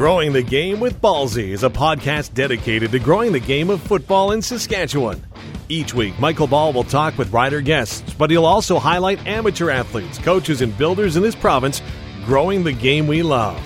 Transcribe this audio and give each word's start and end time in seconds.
Growing 0.00 0.32
the 0.32 0.42
Game 0.42 0.80
with 0.80 0.98
Ballsy 1.02 1.50
is 1.50 1.62
a 1.62 1.68
podcast 1.68 2.32
dedicated 2.32 2.90
to 2.92 2.98
growing 2.98 3.32
the 3.32 3.38
game 3.38 3.68
of 3.68 3.82
football 3.82 4.32
in 4.32 4.40
Saskatchewan. 4.40 5.22
Each 5.68 5.92
week, 5.92 6.18
Michael 6.18 6.46
Ball 6.46 6.72
will 6.72 6.84
talk 6.84 7.18
with 7.18 7.30
rider 7.34 7.60
guests, 7.60 8.14
but 8.14 8.30
he'll 8.30 8.46
also 8.46 8.78
highlight 8.78 9.26
amateur 9.26 9.68
athletes, 9.68 10.16
coaches, 10.16 10.62
and 10.62 10.74
builders 10.78 11.18
in 11.18 11.22
this 11.22 11.34
province 11.34 11.82
growing 12.24 12.64
the 12.64 12.72
game 12.72 13.06
we 13.06 13.22
love. 13.22 13.62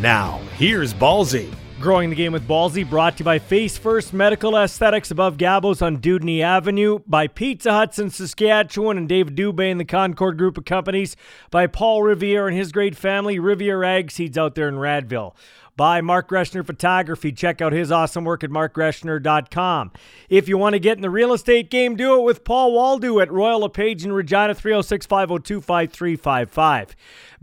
Now, 0.00 0.40
here's 0.56 0.94
Ballsy. 0.94 1.54
Growing 1.80 2.08
the 2.08 2.16
Game 2.16 2.32
with 2.32 2.48
Ballsy, 2.48 2.88
brought 2.88 3.18
to 3.18 3.20
you 3.20 3.24
by 3.26 3.38
Face 3.38 3.76
First 3.76 4.14
Medical 4.14 4.56
Aesthetics 4.56 5.10
above 5.10 5.36
Gabos 5.36 5.82
on 5.82 5.98
Dewdney 5.98 6.40
Avenue, 6.40 7.00
by 7.06 7.26
Pizza 7.26 7.72
Huts 7.72 7.98
in 7.98 8.08
Saskatchewan 8.08 8.96
and 8.96 9.06
David 9.06 9.36
Dubé 9.36 9.70
and 9.70 9.78
the 9.78 9.84
Concord 9.84 10.38
Group 10.38 10.56
of 10.56 10.64
Companies, 10.64 11.14
by 11.50 11.66
Paul 11.66 12.02
Riviere 12.02 12.48
and 12.48 12.56
his 12.56 12.72
great 12.72 12.96
family, 12.96 13.38
Riviere 13.38 13.84
Ag 13.84 14.10
Seeds 14.10 14.38
out 14.38 14.54
there 14.54 14.68
in 14.68 14.76
Radville 14.76 15.34
by 15.76 16.00
Mark 16.00 16.28
Greshner 16.28 16.64
Photography. 16.64 17.32
Check 17.32 17.60
out 17.60 17.72
his 17.72 17.90
awesome 17.90 18.24
work 18.24 18.44
at 18.44 18.50
markgreshner.com. 18.50 19.92
If 20.28 20.48
you 20.48 20.56
want 20.58 20.74
to 20.74 20.78
get 20.78 20.96
in 20.96 21.02
the 21.02 21.10
real 21.10 21.32
estate 21.32 21.70
game, 21.70 21.96
do 21.96 22.18
it 22.18 22.22
with 22.22 22.44
Paul 22.44 22.72
Waldo 22.72 23.20
at 23.20 23.32
Royal 23.32 23.60
LePage 23.60 24.04
in 24.04 24.12
Regina, 24.12 24.54
306 24.54 25.06
502 25.06 25.60
5355. 25.60 26.96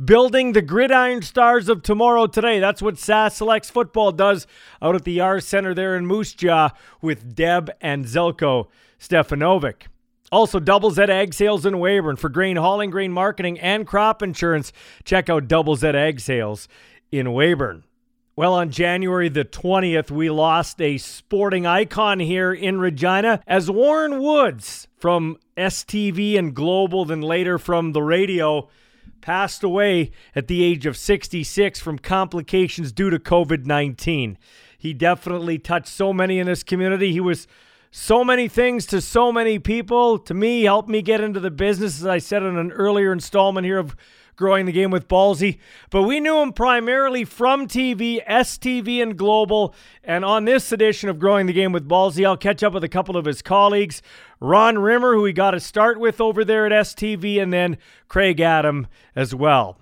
Building 0.04 0.54
the 0.54 0.62
gridiron 0.62 1.22
stars 1.22 1.70
of 1.70 1.84
tomorrow 1.84 2.28
today. 2.28 2.60
That's 2.60 2.82
what 2.82 2.98
SAS 2.98 3.36
Selects 3.36 3.70
Football 3.70 4.14
does 4.14 4.48
out 4.82 4.96
at 4.96 5.04
the 5.04 5.20
R 5.20 5.40
Center 5.40 5.74
there 5.74 5.96
in 5.96 6.06
Moose 6.08 6.34
Jaw 6.34 6.70
with 7.02 7.36
Deb 7.36 7.70
and 7.82 8.06
Zelko 8.06 8.68
Stefanovic. 9.00 9.88
Also, 10.32 10.62
Double 10.62 10.92
Z 10.92 11.04
Ag 11.04 11.34
Sales 11.34 11.66
in 11.66 11.74
Weyburn 11.74 12.18
for 12.18 12.30
grain 12.30 12.56
hauling, 12.56 12.90
grain 12.90 13.12
marketing, 13.12 13.60
and 13.60 13.86
crop 13.86 14.24
insurance. 14.24 14.72
Check 15.04 15.30
out 15.30 15.50
Double 15.50 15.76
Z 15.76 15.90
Ag 15.90 16.22
Sales 16.22 16.70
in 17.12 17.34
Weyburn. 17.34 17.84
Well, 18.34 18.54
on 18.54 18.70
January 18.70 19.28
the 19.28 19.44
20th, 19.44 20.10
we 20.10 20.30
lost 20.30 20.82
a 20.82 20.98
sporting 20.98 21.66
icon 21.66 22.22
here 22.22 22.54
in 22.54 22.80
Regina 22.80 23.42
as 23.46 23.70
Warren 23.70 24.22
Woods 24.22 24.88
from 24.96 25.36
STV 25.58 26.40
and 26.40 26.56
Global, 26.56 27.04
then 27.04 27.20
later 27.20 27.60
from 27.60 27.92
the 27.92 28.02
radio, 28.02 28.70
passed 29.20 29.64
away 29.64 30.12
at 30.34 30.48
the 30.48 30.64
age 30.64 30.86
of 30.86 30.96
66 30.96 31.82
from 31.82 32.00
complications 32.00 32.94
due 32.94 33.10
to 33.10 33.20
COVID 33.20 33.66
19. 33.66 34.38
He 34.78 34.94
definitely 34.94 35.60
touched 35.60 35.90
so 35.90 36.14
many 36.14 36.40
in 36.40 36.48
this 36.48 36.64
community. 36.64 37.12
He 37.12 37.20
was 37.20 37.50
so 37.92 38.24
many 38.24 38.48
things 38.48 38.86
to 38.88 39.02
so 39.02 39.34
many 39.34 39.60
people. 39.60 40.18
To 40.18 40.34
me, 40.34 40.64
helped 40.64 40.88
me 40.88 41.02
get 41.02 41.20
into 41.20 41.42
the 41.42 41.52
business, 41.52 42.00
as 42.00 42.06
I 42.06 42.20
said 42.20 42.44
in 42.44 42.58
an 42.58 42.72
earlier 42.72 43.12
installment 43.12 43.66
here 43.66 43.78
of 43.78 43.94
growing 44.42 44.66
the 44.66 44.72
game 44.72 44.90
with 44.90 45.08
Ballsy. 45.08 45.60
But 45.92 46.02
we 46.02 46.20
knew 46.20 46.40
him 46.40 46.52
primarily 46.52 47.24
from 47.26 47.68
TV, 47.68 48.26
STV, 48.26 49.00
and 49.02 49.16
Global. 49.16 49.76
And 50.04 50.26
on 50.26 50.46
this 50.46 50.72
edition 50.72 51.10
of 51.10 51.20
Growing 51.20 51.46
the 51.46 51.54
Game 51.54 51.72
with 51.72 51.88
Ballsy, 51.88 52.26
I'll 52.26 52.36
catch 52.36 52.64
up 52.64 52.74
with 52.74 52.84
a 52.84 52.90
couple 52.90 53.16
of 53.16 53.26
his 53.26 53.44
colleagues 53.44 54.02
Ron 54.40 54.80
Rimmer, 54.80 55.14
who 55.14 55.22
we 55.22 55.32
got 55.32 55.52
to 55.52 55.60
start 55.60 56.00
with 56.00 56.20
over 56.20 56.44
there 56.44 56.66
at 56.66 56.72
STV, 56.72 57.40
and 57.40 57.54
then 57.54 57.78
Craig 58.08 58.42
Adam 58.42 58.88
as 59.16 59.36
well. 59.36 59.78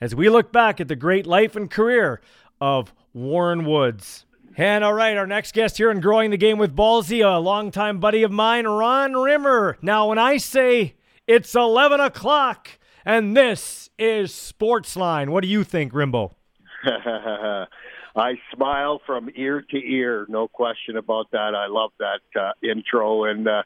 As 0.00 0.14
we 0.14 0.30
look 0.30 0.50
back 0.52 0.80
at 0.80 0.88
the 0.88 0.96
great 0.96 1.26
life 1.26 1.54
and 1.54 1.70
career 1.70 2.22
of 2.62 2.94
Warren 3.12 3.66
Woods. 3.66 4.24
And 4.56 4.82
all 4.82 4.94
right, 4.94 5.18
our 5.18 5.26
next 5.26 5.52
guest 5.52 5.76
here 5.76 5.90
in 5.90 6.00
Growing 6.00 6.30
the 6.30 6.38
Game 6.38 6.56
with 6.56 6.74
Ballsy, 6.74 7.22
a 7.22 7.38
longtime 7.38 8.00
buddy 8.00 8.22
of 8.22 8.32
mine, 8.32 8.66
Ron 8.66 9.12
Rimmer. 9.12 9.76
Now, 9.82 10.08
when 10.08 10.18
I 10.18 10.38
say 10.38 10.94
it's 11.26 11.54
11 11.54 12.00
o'clock, 12.00 12.77
and 13.08 13.34
this 13.34 13.88
is 13.98 14.32
Sportsline. 14.32 15.30
What 15.30 15.40
do 15.42 15.48
you 15.48 15.64
think, 15.64 15.94
Rimbo? 15.94 16.34
I 16.84 18.34
smile 18.54 19.00
from 19.06 19.30
ear 19.34 19.64
to 19.70 19.76
ear, 19.78 20.26
no 20.28 20.46
question 20.46 20.98
about 20.98 21.30
that. 21.32 21.54
I 21.54 21.68
love 21.68 21.90
that 22.00 22.20
uh, 22.38 22.50
intro, 22.62 23.24
and 23.24 23.48
uh, 23.48 23.62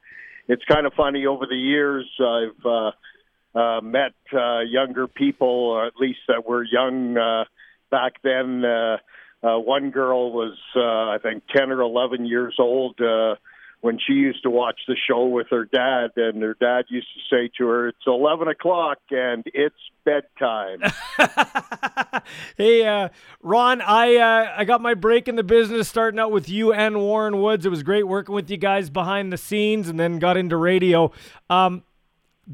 it's 0.46 0.62
kind 0.66 0.86
of 0.86 0.92
funny. 0.94 1.26
Over 1.26 1.46
the 1.46 1.56
years, 1.56 2.08
I've 2.20 2.64
uh, 2.64 3.58
uh, 3.58 3.80
met 3.80 4.12
uh, 4.32 4.60
younger 4.60 5.08
people, 5.08 5.48
or 5.48 5.86
at 5.86 5.94
least 5.98 6.20
that 6.28 6.46
were 6.46 6.62
young 6.62 7.16
uh, 7.16 7.44
back 7.90 8.22
then. 8.22 8.64
Uh, 8.64 8.98
uh, 9.42 9.58
one 9.58 9.90
girl 9.90 10.32
was, 10.32 10.56
uh, 10.76 10.80
I 10.80 11.18
think, 11.20 11.42
ten 11.52 11.72
or 11.72 11.80
eleven 11.80 12.26
years 12.26 12.54
old. 12.60 13.00
Uh, 13.00 13.34
when 13.82 13.98
she 13.98 14.12
used 14.12 14.44
to 14.44 14.50
watch 14.50 14.80
the 14.86 14.96
show 15.08 15.26
with 15.26 15.48
her 15.50 15.64
dad, 15.64 16.12
and 16.16 16.40
her 16.40 16.56
dad 16.58 16.84
used 16.88 17.08
to 17.14 17.20
say 17.36 17.50
to 17.58 17.66
her, 17.66 17.88
"It's 17.88 18.06
eleven 18.06 18.46
o'clock 18.46 18.98
and 19.10 19.42
it's 19.52 19.76
bedtime." 20.04 20.80
hey, 22.56 22.86
uh, 22.86 23.08
Ron, 23.42 23.80
I 23.80 24.16
uh, 24.16 24.54
I 24.56 24.64
got 24.64 24.80
my 24.80 24.94
break 24.94 25.26
in 25.26 25.34
the 25.34 25.42
business 25.42 25.88
starting 25.88 26.20
out 26.20 26.30
with 26.30 26.48
you 26.48 26.72
and 26.72 27.00
Warren 27.00 27.42
Woods. 27.42 27.66
It 27.66 27.70
was 27.70 27.82
great 27.82 28.06
working 28.06 28.34
with 28.34 28.48
you 28.50 28.56
guys 28.56 28.88
behind 28.88 29.32
the 29.32 29.36
scenes, 29.36 29.88
and 29.88 29.98
then 29.98 30.20
got 30.20 30.36
into 30.36 30.56
radio. 30.56 31.10
Um, 31.50 31.82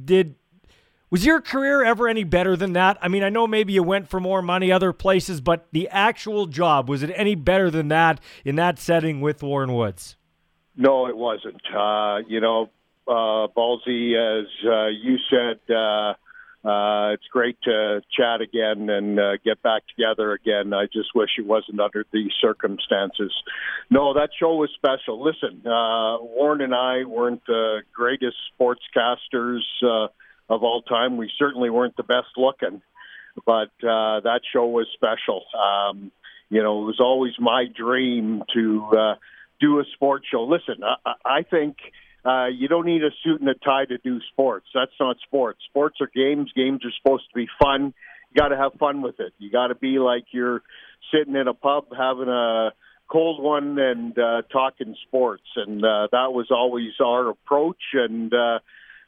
did 0.05 0.35
was 1.11 1.27
your 1.27 1.43
career 1.43 1.85
ever 1.85 2.09
any 2.09 2.25
better 2.25 2.57
than 2.57 2.73
that? 2.73 2.97
I 3.03 3.09
mean, 3.09 3.23
I 3.23 3.29
know 3.29 3.47
maybe 3.47 3.75
you 3.75 3.83
went 3.83 4.09
for 4.09 4.19
more 4.19 4.41
money 4.41 4.73
other 4.73 4.95
places, 4.95 5.43
but 5.43 5.69
the 5.73 5.89
actual 5.89 6.47
job 6.47 6.89
was 6.89 7.03
it 7.03 7.13
any 7.15 7.35
better 7.35 7.71
than 7.71 7.89
that 7.89 8.19
in 8.47 8.57
that 8.57 8.79
setting 8.79 9.21
with 9.21 9.43
Warren 9.43 9.75
Woods? 9.75 10.18
No, 10.79 11.09
it 11.09 11.17
wasn't. 11.17 11.61
Uh, 11.77 12.19
you 12.29 12.41
know, 12.41 12.71
uh, 13.09 13.49
Ballsy, 13.49 14.15
as 14.15 14.47
uh, 14.65 14.87
you 14.87 15.17
said, 15.29 15.59
uh, 15.75 16.15
uh, 16.65 17.15
it's 17.15 17.27
great 17.33 17.61
to 17.63 18.01
chat 18.17 18.41
again 18.41 18.89
and 18.89 19.19
uh, 19.19 19.33
get 19.45 19.61
back 19.61 19.83
together 19.89 20.33
again. 20.33 20.73
I 20.73 20.85
just 20.85 21.17
wish 21.17 21.31
it 21.37 21.47
wasn't 21.47 21.81
under 21.81 22.07
these 22.13 22.31
circumstances. 22.41 23.33
No, 23.91 24.15
that 24.15 24.31
show 24.39 24.55
was 24.55 24.71
special. 24.77 25.21
Listen, 25.21 25.67
uh, 25.67 26.23
Warren 26.23 26.61
and 26.61 26.75
I 26.75 27.03
weren't 27.05 27.45
the 27.47 27.83
greatest 27.93 28.37
sportscasters 28.61 29.63
uh, 29.83 30.09
of 30.49 30.63
all 30.63 30.83
time. 30.83 31.17
We 31.17 31.29
certainly 31.37 31.71
weren't 31.71 31.97
the 31.97 32.05
best 32.05 32.29
looking, 32.37 32.83
but 33.45 33.71
uh, 33.83 34.21
that 34.21 34.43
show 34.53 34.67
was 34.67 34.87
special. 34.95 35.43
Um, 35.59 36.13
you 36.51 36.63
know, 36.63 36.83
it 36.83 36.87
was 36.87 37.01
always 37.01 37.33
my 37.41 37.65
dream 37.75 38.45
to. 38.55 38.85
Uh, 38.97 39.15
do 39.61 39.81
a 39.81 39.85
sports 39.95 40.27
show. 40.31 40.45
Listen, 40.45 40.83
I, 40.83 41.13
I 41.25 41.43
think 41.43 41.77
uh, 42.25 42.47
you 42.47 42.69
don't 42.69 42.87
need 42.87 43.03
a 43.03 43.11
suit 43.25 43.41
and 43.41 43.49
a 43.49 43.55
tie 43.55 43.87
to 43.87 43.99
do 43.99 44.19
sports. 44.33 44.67
That's 44.75 44.93
not 45.01 45.17
sports. 45.25 45.61
Sports 45.69 45.97
are 46.01 46.11
games. 46.15 46.51
Games 46.55 46.81
are 46.85 46.93
supposed 47.03 47.25
to 47.31 47.35
be 47.35 47.47
fun. 47.61 47.95
You 48.31 48.41
got 48.41 48.49
to 48.49 48.57
have 48.57 48.73
fun 48.79 49.03
with 49.03 49.21
it. 49.21 49.33
You 49.39 49.51
got 49.51 49.69
to 49.69 49.75
be 49.75 49.99
like 49.99 50.25
you're 50.33 50.63
sitting 51.13 51.37
in 51.37 51.49
a 51.49 51.55
pub 51.55 51.87
having 51.97 52.29
a 52.29 52.71
cold 53.11 53.43
one 53.43 53.79
and 53.79 54.19
uh, 54.19 54.43
talking 54.53 54.95
sports. 55.07 55.47
And 55.57 55.83
uh, 55.85 56.09
that 56.13 56.33
was 56.33 56.49
always 56.51 56.93
our 57.03 57.31
approach. 57.31 57.81
And 57.95 58.33
uh, 58.35 58.59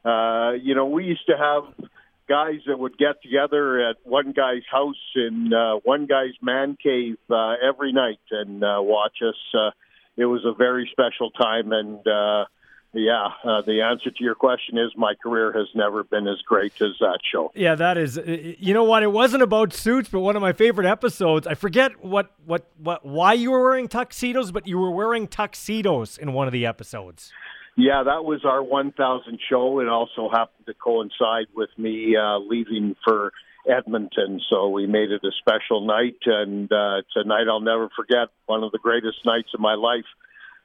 uh, 0.09 0.53
you 0.53 0.75
know, 0.75 0.87
we 0.87 1.05
used 1.05 1.27
to 1.27 1.37
have 1.37 1.89
guys 2.29 2.61
that 2.67 2.79
would 2.79 2.97
get 2.97 3.21
together 3.23 3.91
at 3.91 3.97
one 4.05 4.33
guy's 4.33 4.63
house 4.71 4.95
in 5.17 5.53
uh, 5.53 5.81
one 5.83 6.07
guy's 6.07 6.35
man 6.41 6.79
cave 6.81 7.19
uh, 7.29 7.55
every 7.61 7.93
night 7.93 8.21
and 8.31 8.63
uh, 8.63 8.79
watch 8.79 9.19
us. 9.21 9.35
Uh, 9.53 9.71
it 10.17 10.27
was 10.27 10.45
a 10.45 10.53
very 10.53 10.89
special 10.93 11.31
time, 11.31 11.73
and 11.73 12.07
uh, 12.07 12.45
yeah, 12.93 13.29
uh, 13.45 13.63
the 13.63 13.83
answer 13.83 14.11
to 14.11 14.25
your 14.25 14.35
question 14.35 14.77
is 14.77 14.91
my 14.97 15.15
career 15.23 15.53
has 15.53 15.69
never 15.75 16.03
been 16.03 16.27
as 16.27 16.39
great 16.45 16.73
as 16.83 16.91
that 16.99 17.21
show. 17.31 17.53
Yeah, 17.55 17.77
that 17.77 17.97
is. 17.97 18.19
Uh, 18.19 18.55
you 18.59 18.75
know 18.75 18.85
what? 18.85 19.03
It 19.03 19.13
wasn't 19.13 19.43
about 19.43 19.73
suits, 19.73 20.09
but 20.09 20.21
one 20.21 20.35
of 20.35 20.43
my 20.43 20.53
favorite 20.53 20.87
episodes. 20.87 21.47
I 21.47 21.55
forget 21.55 22.05
what 22.05 22.33
what 22.45 22.67
what 22.79 23.05
why 23.05 23.35
you 23.35 23.53
were 23.53 23.63
wearing 23.63 23.87
tuxedos, 23.87 24.51
but 24.51 24.67
you 24.67 24.79
were 24.79 24.91
wearing 24.91 25.29
tuxedos 25.29 26.19
in 26.19 26.33
one 26.33 26.49
of 26.49 26.53
the 26.53 26.67
episodes. 26.67 27.33
Yeah, 27.77 28.03
that 28.03 28.25
was 28.25 28.45
our 28.45 28.63
1000 28.63 29.39
show. 29.49 29.79
It 29.81 29.89
also 29.89 30.29
happened 30.29 30.67
to 30.67 30.75
coincide 30.75 31.47
with 31.55 31.71
me 31.79 32.17
uh, 32.17 32.39
leaving 32.39 32.97
for 33.05 33.33
Edmonton. 33.69 34.41
So 34.49 34.69
we 34.69 34.87
made 34.87 35.11
it 35.11 35.23
a 35.25 35.33
special 35.39 35.87
night, 35.87 36.19
and 36.27 36.71
uh, 36.71 36.99
it's 36.99 37.15
a 37.15 37.25
night 37.25 37.47
I'll 37.49 37.61
never 37.61 37.89
forget. 37.95 38.29
One 38.47 38.63
of 38.63 38.73
the 38.73 38.79
greatest 38.79 39.19
nights 39.25 39.49
of 39.55 39.61
my 39.61 39.75
life. 39.75 40.07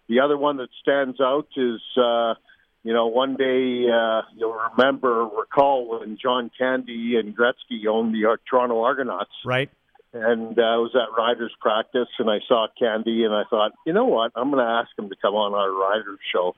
The 0.07 0.19
other 0.19 0.37
one 0.37 0.57
that 0.57 0.69
stands 0.81 1.19
out 1.19 1.47
is, 1.57 1.81
uh, 1.97 2.35
you 2.83 2.93
know, 2.93 3.07
one 3.07 3.35
day 3.35 3.87
uh, 3.91 4.21
you'll 4.35 4.57
remember, 4.71 5.25
recall 5.25 5.99
when 5.99 6.17
John 6.21 6.51
Candy 6.57 7.15
and 7.17 7.35
Gretzky 7.35 7.87
owned 7.89 8.13
the 8.13 8.29
uh, 8.29 8.37
Toronto 8.49 8.83
Argonauts. 8.83 9.31
Right. 9.43 9.69
And 10.13 10.57
uh, 10.57 10.61
I 10.61 10.77
was 10.77 10.95
at 10.95 11.17
riders 11.17 11.53
practice, 11.59 12.07
and 12.19 12.29
I 12.29 12.39
saw 12.47 12.67
Candy, 12.79 13.25
and 13.25 13.33
I 13.33 13.43
thought, 13.49 13.73
you 13.85 13.91
know 13.91 14.05
what, 14.05 14.31
I'm 14.35 14.49
going 14.49 14.63
to 14.63 14.71
ask 14.71 14.89
him 14.97 15.09
to 15.09 15.15
come 15.21 15.33
on 15.33 15.53
our 15.53 15.71
riders 15.71 16.19
show. 16.31 16.55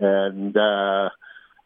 And 0.00 0.56
uh, 0.56 1.08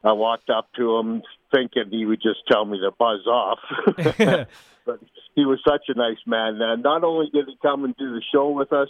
I 0.04 0.12
walked 0.12 0.50
up 0.50 0.68
to 0.76 0.98
him 0.98 1.22
thinking 1.52 1.84
he 1.90 2.06
would 2.06 2.20
just 2.20 2.40
tell 2.48 2.64
me 2.64 2.78
to 2.78 2.90
buzz 2.90 3.26
off. 3.26 3.58
but 4.84 5.00
he 5.34 5.44
was 5.44 5.60
such 5.66 5.84
a 5.88 5.94
nice 5.94 6.18
man. 6.26 6.60
And 6.60 6.82
not 6.82 7.04
only 7.04 7.30
did 7.32 7.46
he 7.46 7.56
come 7.62 7.84
and 7.84 7.96
do 7.96 8.12
the 8.12 8.22
show 8.32 8.50
with 8.50 8.72
us, 8.72 8.88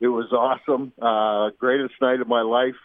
it 0.00 0.08
was 0.08 0.32
awesome. 0.32 0.92
Uh, 1.00 1.50
greatest 1.58 1.94
night 2.00 2.20
of 2.20 2.28
my 2.28 2.42
life. 2.42 2.76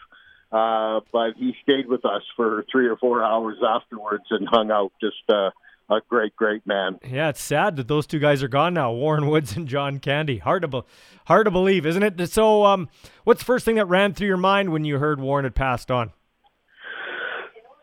Uh, 0.52 1.00
but 1.12 1.32
he 1.36 1.54
stayed 1.62 1.88
with 1.88 2.04
us 2.04 2.22
for 2.36 2.64
three 2.70 2.86
or 2.86 2.96
four 2.96 3.22
hours 3.22 3.56
afterwards 3.66 4.24
and 4.30 4.46
hung 4.48 4.70
out. 4.70 4.92
Just 5.00 5.16
uh, 5.28 5.50
a 5.90 6.00
great, 6.08 6.36
great 6.36 6.66
man. 6.66 6.98
Yeah, 7.08 7.28
it's 7.28 7.42
sad 7.42 7.76
that 7.76 7.88
those 7.88 8.06
two 8.06 8.18
guys 8.18 8.42
are 8.42 8.48
gone 8.48 8.74
now, 8.74 8.92
Warren 8.92 9.26
Woods 9.26 9.56
and 9.56 9.66
John 9.66 9.98
Candy. 9.98 10.38
Hard 10.38 10.62
to, 10.62 10.68
be- 10.68 10.82
hard 11.26 11.46
to 11.46 11.50
believe, 11.50 11.84
isn't 11.84 12.02
it? 12.02 12.30
So, 12.30 12.64
um, 12.64 12.88
what's 13.24 13.40
the 13.40 13.44
first 13.44 13.64
thing 13.64 13.76
that 13.76 13.86
ran 13.86 14.14
through 14.14 14.28
your 14.28 14.36
mind 14.36 14.70
when 14.70 14.84
you 14.84 14.98
heard 14.98 15.20
Warren 15.20 15.44
had 15.44 15.54
passed 15.54 15.90
on? 15.90 16.12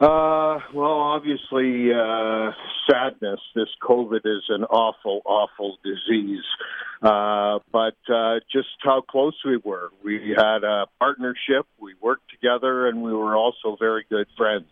Uh, 0.03 0.59
well, 0.73 0.99
obviously, 0.99 1.93
uh, 1.93 2.51
sadness. 2.91 3.39
This 3.55 3.69
COVID 3.81 4.25
is 4.25 4.43
an 4.49 4.65
awful, 4.65 5.21
awful 5.23 5.77
disease. 5.81 6.43
Uh, 7.01 7.59
but 7.71 7.95
uh, 8.13 8.41
just 8.51 8.67
how 8.81 8.99
close 8.99 9.35
we 9.45 9.55
were. 9.55 9.91
We 10.03 10.35
had 10.35 10.65
a 10.65 10.87
partnership. 10.99 11.67
We 11.79 11.93
worked 12.01 12.29
together, 12.31 12.89
and 12.89 13.01
we 13.01 13.13
were 13.13 13.37
also 13.37 13.77
very 13.79 14.05
good 14.09 14.27
friends. 14.35 14.67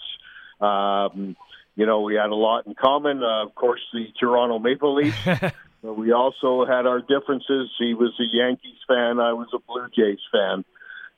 Um, 0.60 1.38
you 1.78 1.86
know, 1.86 2.02
we 2.02 2.16
had 2.16 2.30
a 2.30 2.36
lot 2.36 2.68
in 2.68 2.76
common. 2.76 3.24
Uh, 3.24 3.46
of 3.46 3.56
course, 3.56 3.82
the 3.94 4.08
Toronto 4.20 4.60
Maple 4.60 4.96
Leafs. 4.96 5.18
but 5.24 5.94
we 5.98 6.12
also 6.12 6.66
had 6.66 6.86
our 6.86 7.00
differences. 7.00 7.70
He 7.80 7.94
was 7.94 8.12
a 8.20 8.28
Yankees 8.36 8.80
fan. 8.86 9.22
I 9.22 9.32
was 9.32 9.48
a 9.54 9.60
Blue 9.60 9.88
Jays 9.96 10.20
fan. 10.30 10.66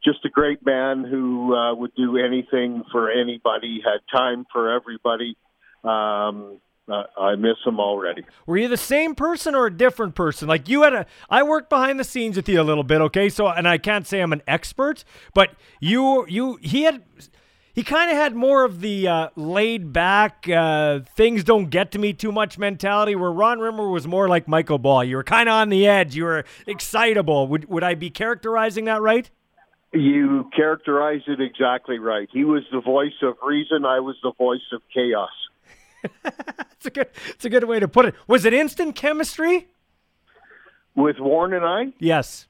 Just 0.03 0.25
a 0.25 0.29
great 0.29 0.65
man 0.65 1.03
who 1.03 1.55
uh, 1.55 1.73
would 1.75 1.95
do 1.95 2.17
anything 2.17 2.83
for 2.91 3.09
anybody. 3.09 3.81
Had 3.83 3.99
time 4.11 4.45
for 4.51 4.71
everybody. 4.71 5.37
Um, 5.83 6.59
uh, 6.91 7.03
I 7.17 7.35
miss 7.35 7.55
him 7.65 7.79
already. 7.79 8.25
Were 8.45 8.57
you 8.57 8.67
the 8.67 8.75
same 8.75 9.15
person 9.15 9.55
or 9.55 9.67
a 9.67 9.71
different 9.71 10.15
person? 10.15 10.49
Like 10.49 10.67
you 10.67 10.81
had 10.83 10.93
a, 10.93 11.05
I 11.29 11.43
worked 11.43 11.69
behind 11.69 11.99
the 11.99 12.03
scenes 12.03 12.35
with 12.35 12.49
you 12.49 12.59
a 12.59 12.63
little 12.63 12.83
bit, 12.83 12.99
okay? 13.01 13.29
So, 13.29 13.47
and 13.47 13.67
I 13.67 13.77
can't 13.77 14.05
say 14.05 14.19
I'm 14.19 14.33
an 14.33 14.41
expert, 14.47 15.05
but 15.33 15.51
you, 15.79 16.25
you, 16.27 16.59
he 16.61 16.83
had 16.83 17.01
he 17.73 17.83
kind 17.83 18.11
of 18.11 18.17
had 18.17 18.35
more 18.35 18.65
of 18.65 18.81
the 18.81 19.07
uh, 19.07 19.29
laid 19.35 19.91
back, 19.91 20.47
uh, 20.47 20.99
things 21.15 21.43
don't 21.43 21.71
get 21.71 21.91
to 21.93 21.99
me 21.99 22.13
too 22.13 22.31
much 22.31 22.59
mentality, 22.59 23.15
where 23.15 23.31
Ron 23.31 23.59
Rimmer 23.59 23.89
was 23.89 24.05
more 24.05 24.29
like 24.29 24.47
Michael 24.47 24.77
Ball. 24.77 25.03
You 25.03 25.15
were 25.15 25.23
kind 25.23 25.49
of 25.49 25.53
on 25.53 25.69
the 25.69 25.87
edge, 25.87 26.15
you 26.15 26.25
were 26.25 26.45
excitable. 26.67 27.47
Would, 27.47 27.69
would 27.69 27.83
I 27.83 27.95
be 27.95 28.11
characterizing 28.11 28.85
that 28.85 29.01
right? 29.01 29.31
You 29.93 30.49
characterized 30.55 31.27
it 31.27 31.39
exactly 31.39 31.99
right. 31.99 32.27
He 32.31 32.43
was 32.43 32.63
the 32.71 32.81
voice 32.81 33.13
of 33.21 33.35
reason, 33.45 33.85
I 33.85 33.99
was 33.99 34.15
the 34.23 34.31
voice 34.37 34.61
of 34.71 34.81
chaos. 34.93 35.29
it's 36.25 36.85
a 36.85 36.89
good 36.89 37.07
it's 37.29 37.45
a 37.45 37.49
good 37.49 37.63
way 37.63 37.79
to 37.79 37.87
put 37.87 38.05
it. 38.05 38.15
Was 38.27 38.43
it 38.43 38.53
instant 38.53 38.95
chemistry? 38.95 39.67
With 40.95 41.17
Warren 41.19 41.53
and 41.53 41.65
I? 41.65 41.93
Yes. 41.99 42.47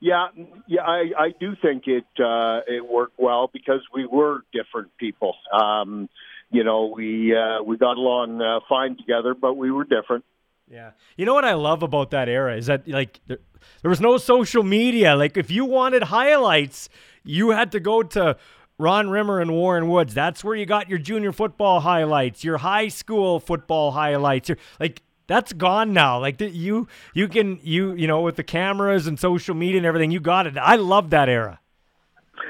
Yeah, 0.00 0.28
yeah, 0.66 0.82
I, 0.82 1.10
I 1.18 1.28
do 1.40 1.56
think 1.60 1.84
it 1.86 2.04
uh, 2.22 2.60
it 2.66 2.86
worked 2.86 3.18
well 3.18 3.48
because 3.52 3.80
we 3.94 4.06
were 4.06 4.42
different 4.52 4.96
people. 4.98 5.34
Um, 5.50 6.10
you 6.50 6.62
know, 6.62 6.92
we 6.94 7.34
uh, 7.34 7.62
we 7.62 7.78
got 7.78 7.96
along 7.96 8.40
uh, 8.40 8.60
fine 8.68 8.96
together, 8.96 9.34
but 9.34 9.54
we 9.54 9.70
were 9.70 9.84
different. 9.84 10.24
Yeah, 10.70 10.92
you 11.16 11.26
know 11.26 11.34
what 11.34 11.44
I 11.44 11.54
love 11.54 11.82
about 11.82 12.10
that 12.12 12.28
era 12.28 12.56
is 12.56 12.66
that 12.66 12.88
like 12.88 13.20
there, 13.26 13.38
there 13.82 13.88
was 13.90 14.00
no 14.00 14.16
social 14.16 14.62
media. 14.62 15.14
Like 15.14 15.36
if 15.36 15.50
you 15.50 15.64
wanted 15.64 16.04
highlights, 16.04 16.88
you 17.22 17.50
had 17.50 17.72
to 17.72 17.80
go 17.80 18.02
to 18.02 18.36
Ron 18.78 19.10
Rimmer 19.10 19.40
and 19.40 19.52
Warren 19.52 19.88
Woods. 19.88 20.14
That's 20.14 20.42
where 20.42 20.56
you 20.56 20.66
got 20.66 20.88
your 20.88 20.98
junior 20.98 21.32
football 21.32 21.80
highlights, 21.80 22.42
your 22.42 22.58
high 22.58 22.88
school 22.88 23.40
football 23.40 23.92
highlights. 23.92 24.48
Your, 24.48 24.58
like 24.80 25.02
that's 25.26 25.52
gone 25.52 25.92
now. 25.92 26.18
Like 26.18 26.40
you, 26.40 26.88
you 27.12 27.28
can 27.28 27.60
you 27.62 27.94
you 27.94 28.06
know 28.06 28.22
with 28.22 28.36
the 28.36 28.42
cameras 28.42 29.06
and 29.06 29.18
social 29.18 29.54
media 29.54 29.78
and 29.78 29.86
everything, 29.86 30.10
you 30.10 30.20
got 30.20 30.46
it. 30.46 30.56
I 30.56 30.76
love 30.76 31.10
that 31.10 31.28
era. 31.28 31.60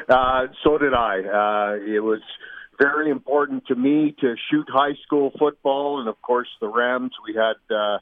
Uh, 0.09 0.47
so 0.63 0.79
did 0.79 0.95
I. 0.95 1.19
Uh, 1.19 1.85
it 1.85 2.01
was 2.01 2.21
very 2.79 3.11
important 3.11 3.67
to 3.67 3.75
me 3.75 4.15
to 4.21 4.35
shoot 4.50 4.67
high 4.69 4.94
school 5.05 5.32
football, 5.38 6.00
and 6.00 6.09
of 6.09 6.21
course 6.23 6.49
the 6.61 6.69
Rams 6.69 7.12
we 7.26 7.35
had 7.35 7.56
uh, 7.75 7.99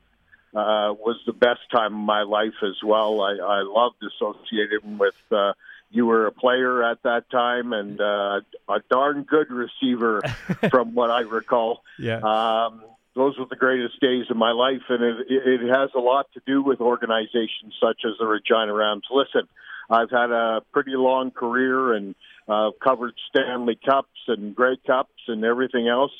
uh, 0.55 0.93
was 0.95 1.21
the 1.27 1.33
best 1.33 1.61
time 1.71 1.95
of 1.95 2.05
my 2.05 2.23
life 2.23 2.55
as 2.63 2.77
well. 2.85 3.21
I, 3.21 3.33
I 3.33 3.63
loved 3.63 3.97
associating 4.03 4.99
with. 4.99 5.15
Uh, 5.31 5.53
you 5.95 6.07
were 6.07 6.27
a 6.27 6.33
player 6.33 6.83
at 6.83 7.03
that 7.03 7.31
time 7.31 7.75
and 7.75 8.01
uh, 8.01 8.41
a 8.67 8.81
darn 8.91 9.25
good 9.25 9.51
receiver, 9.51 10.23
from 10.71 10.95
what 10.95 11.11
I 11.11 11.21
recall. 11.21 11.83
Yeah. 11.99 12.17
Um, 12.17 12.83
those 13.15 13.39
were 13.39 13.45
the 13.45 13.57
greatest 13.57 14.01
days 14.01 14.25
of 14.31 14.37
my 14.39 14.53
life, 14.53 14.83
and 14.89 15.03
it, 15.03 15.27
it 15.29 15.61
has 15.69 15.91
a 15.95 16.01
lot 16.01 16.29
to 16.33 16.41
do 16.47 16.63
with 16.63 16.81
organizations 16.81 17.75
such 17.79 18.03
as 18.07 18.13
the 18.19 18.27
Regina 18.27 18.73
Rams. 18.73 19.05
Listen, 19.11 19.47
I've 19.91 20.11
had 20.11 20.31
a 20.31 20.63
pretty 20.73 20.93
long 20.95 21.31
career 21.31 21.93
and 21.93 22.15
uh, 22.49 22.71
covered 22.83 23.15
Stanley 23.29 23.79
Cups 23.85 24.09
and 24.29 24.55
Grey 24.55 24.77
Cups 24.87 25.23
and 25.29 25.45
everything 25.45 25.89
else, 25.89 26.13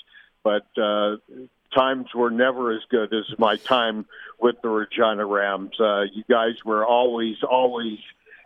but 0.43 0.67
uh, 0.81 1.17
times 1.75 2.07
were 2.15 2.31
never 2.31 2.73
as 2.73 2.83
good 2.91 3.13
as 3.15 3.25
my 3.39 3.57
time 3.57 4.07
with 4.41 4.57
the 4.63 4.69
Regina 4.69 5.25
Rams. 5.27 5.79
Uh, 5.81 6.03
you 6.13 6.25
guys 6.29 6.55
were 6.65 6.85
always, 6.85 7.37
always 7.49 7.99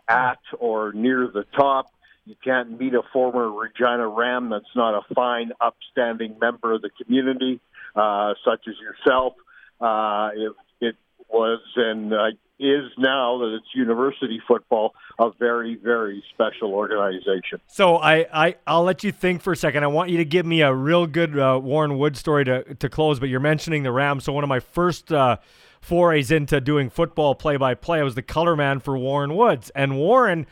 at 0.07 0.39
or 0.59 0.93
near 0.93 1.27
the 1.27 1.45
top. 1.55 1.91
You 2.25 2.35
can't 2.43 2.79
meet 2.79 2.93
a 2.93 3.03
former 3.13 3.49
Regina 3.49 4.07
Ram 4.07 4.49
that's 4.49 4.75
not 4.75 4.93
a 4.93 5.13
fine, 5.13 5.51
upstanding 5.61 6.37
member 6.39 6.73
of 6.73 6.81
the 6.81 6.89
community 6.89 7.61
uh, 7.95 8.33
such 8.45 8.67
as 8.67 8.75
yourself. 8.79 9.33
Uh, 9.79 10.29
it, 10.35 10.53
it 10.81 10.95
was 11.29 11.59
and 11.75 12.13
uh, 12.13 12.27
is 12.59 12.85
now 12.97 13.37
that 13.39 13.55
it's 13.55 13.67
university 13.75 14.41
football 14.47 14.93
a 15.19 15.29
very 15.39 15.75
very 15.75 16.23
special 16.33 16.73
organization. 16.73 17.59
So 17.67 17.97
I, 17.97 18.25
I 18.33 18.55
I'll 18.65 18.83
let 18.83 19.03
you 19.03 19.11
think 19.11 19.41
for 19.41 19.53
a 19.53 19.57
second. 19.57 19.83
I 19.83 19.87
want 19.87 20.09
you 20.09 20.17
to 20.17 20.25
give 20.25 20.45
me 20.45 20.61
a 20.61 20.73
real 20.73 21.07
good 21.07 21.37
uh, 21.37 21.59
Warren 21.61 21.97
Wood 21.97 22.17
story 22.17 22.45
to 22.45 22.75
to 22.75 22.89
close. 22.89 23.19
But 23.19 23.29
you're 23.29 23.39
mentioning 23.39 23.83
the 23.83 23.91
Rams, 23.91 24.23
so 24.23 24.33
one 24.33 24.43
of 24.43 24.49
my 24.49 24.59
first. 24.59 25.11
Uh, 25.11 25.37
forays 25.79 26.31
into 26.31 26.59
doing 26.59 26.89
football 26.89 27.35
play 27.35 27.55
by 27.55 27.73
play. 27.73 27.99
I 27.99 28.03
was 28.03 28.15
the 28.15 28.21
color 28.21 28.55
man 28.55 28.79
for 28.79 28.97
Warren 28.97 29.35
Woods. 29.35 29.71
And 29.75 29.97
Warren 29.97 30.47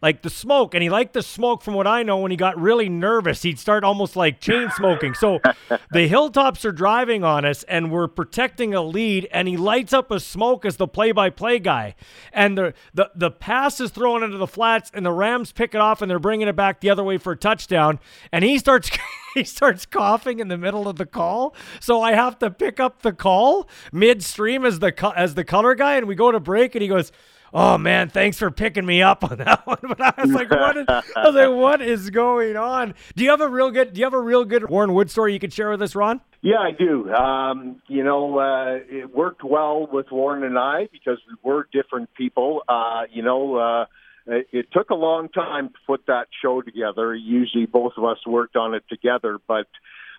like 0.00 0.22
the 0.22 0.30
smoke, 0.30 0.74
and 0.74 0.82
he 0.82 0.90
liked 0.90 1.12
the 1.12 1.22
smoke 1.22 1.62
from 1.62 1.74
what 1.74 1.86
I 1.86 2.02
know. 2.02 2.18
When 2.18 2.30
he 2.30 2.36
got 2.36 2.58
really 2.60 2.88
nervous, 2.88 3.42
he'd 3.42 3.58
start 3.58 3.82
almost 3.82 4.14
like 4.14 4.40
chain 4.40 4.70
smoking. 4.76 5.14
So 5.14 5.40
the 5.90 6.06
Hilltops 6.06 6.64
are 6.64 6.72
driving 6.72 7.24
on 7.24 7.44
us, 7.44 7.64
and 7.64 7.90
we're 7.90 8.08
protecting 8.08 8.74
a 8.74 8.82
lead, 8.82 9.28
and 9.32 9.48
he 9.48 9.56
lights 9.56 9.92
up 9.92 10.10
a 10.10 10.20
smoke 10.20 10.64
as 10.64 10.76
the 10.76 10.86
play-by-play 10.86 11.60
guy, 11.60 11.96
and 12.32 12.56
the 12.56 12.74
the 12.94 13.10
the 13.14 13.30
pass 13.30 13.80
is 13.80 13.90
thrown 13.90 14.22
into 14.22 14.38
the 14.38 14.46
flats, 14.46 14.90
and 14.94 15.04
the 15.04 15.12
Rams 15.12 15.52
pick 15.52 15.74
it 15.74 15.80
off, 15.80 16.00
and 16.00 16.10
they're 16.10 16.18
bringing 16.18 16.48
it 16.48 16.56
back 16.56 16.80
the 16.80 16.90
other 16.90 17.04
way 17.04 17.18
for 17.18 17.32
a 17.32 17.36
touchdown, 17.36 17.98
and 18.32 18.44
he 18.44 18.58
starts. 18.58 18.90
he 19.34 19.44
starts 19.44 19.84
coughing 19.84 20.40
in 20.40 20.48
the 20.48 20.56
middle 20.56 20.88
of 20.88 20.96
the 20.96 21.06
call, 21.06 21.54
so 21.80 22.00
I 22.00 22.12
have 22.12 22.38
to 22.38 22.50
pick 22.50 22.80
up 22.80 23.02
the 23.02 23.12
call 23.12 23.68
midstream 23.92 24.64
as 24.64 24.78
the 24.78 25.12
as 25.16 25.34
the 25.34 25.44
color 25.44 25.74
guy, 25.74 25.96
and 25.96 26.06
we 26.06 26.14
go 26.14 26.30
to 26.32 26.40
break, 26.40 26.74
and 26.74 26.82
he 26.82 26.88
goes, 26.88 27.12
oh 27.52 27.78
man, 27.78 28.08
thanks 28.08 28.38
for 28.38 28.50
picking 28.50 28.86
me 28.86 29.02
up 29.02 29.28
on 29.28 29.38
that 29.38 29.66
one. 29.66 29.78
But 29.82 30.00
I 30.00 30.22
was 30.22 30.30
like, 30.32 30.50
what 30.50 30.76
is, 30.76 30.86
I 30.88 31.02
was 31.24 31.34
like, 31.34 31.50
what 31.50 31.80
is 31.80 32.10
going 32.10 32.56
on? 32.56 32.94
Do 33.16 33.24
you 33.24 33.30
have 33.30 33.40
a 33.40 33.48
real 33.48 33.70
good? 33.70 33.92
Do 33.92 34.00
you 34.00 34.06
have 34.06 34.14
a 34.14 34.20
real 34.20 34.44
good 34.44 34.68
Warren 34.68 34.94
Wood 34.94 35.10
story 35.10 35.32
you 35.32 35.38
could 35.38 35.52
share 35.52 35.70
with 35.70 35.82
us, 35.82 35.94
Ron? 35.94 36.20
Yeah, 36.40 36.58
I 36.58 36.70
do. 36.70 37.12
Um, 37.12 37.82
you 37.88 38.04
know, 38.04 38.38
uh, 38.38 38.78
it 38.88 39.14
worked 39.14 39.42
well 39.42 39.88
with 39.90 40.06
Warren 40.10 40.44
and 40.44 40.58
I 40.58 40.88
because 40.92 41.18
we 41.28 41.34
were 41.42 41.68
different 41.72 42.14
people. 42.14 42.62
Uh, 42.68 43.02
you 43.10 43.22
know, 43.22 43.56
uh, 43.56 43.86
it, 44.26 44.46
it 44.52 44.66
took 44.72 44.90
a 44.90 44.94
long 44.94 45.28
time 45.30 45.68
to 45.70 45.74
put 45.86 46.06
that 46.06 46.28
show 46.40 46.62
together. 46.62 47.14
Usually, 47.14 47.66
both 47.66 47.92
of 47.96 48.04
us 48.04 48.18
worked 48.26 48.56
on 48.56 48.74
it 48.74 48.84
together, 48.88 49.38
but 49.48 49.66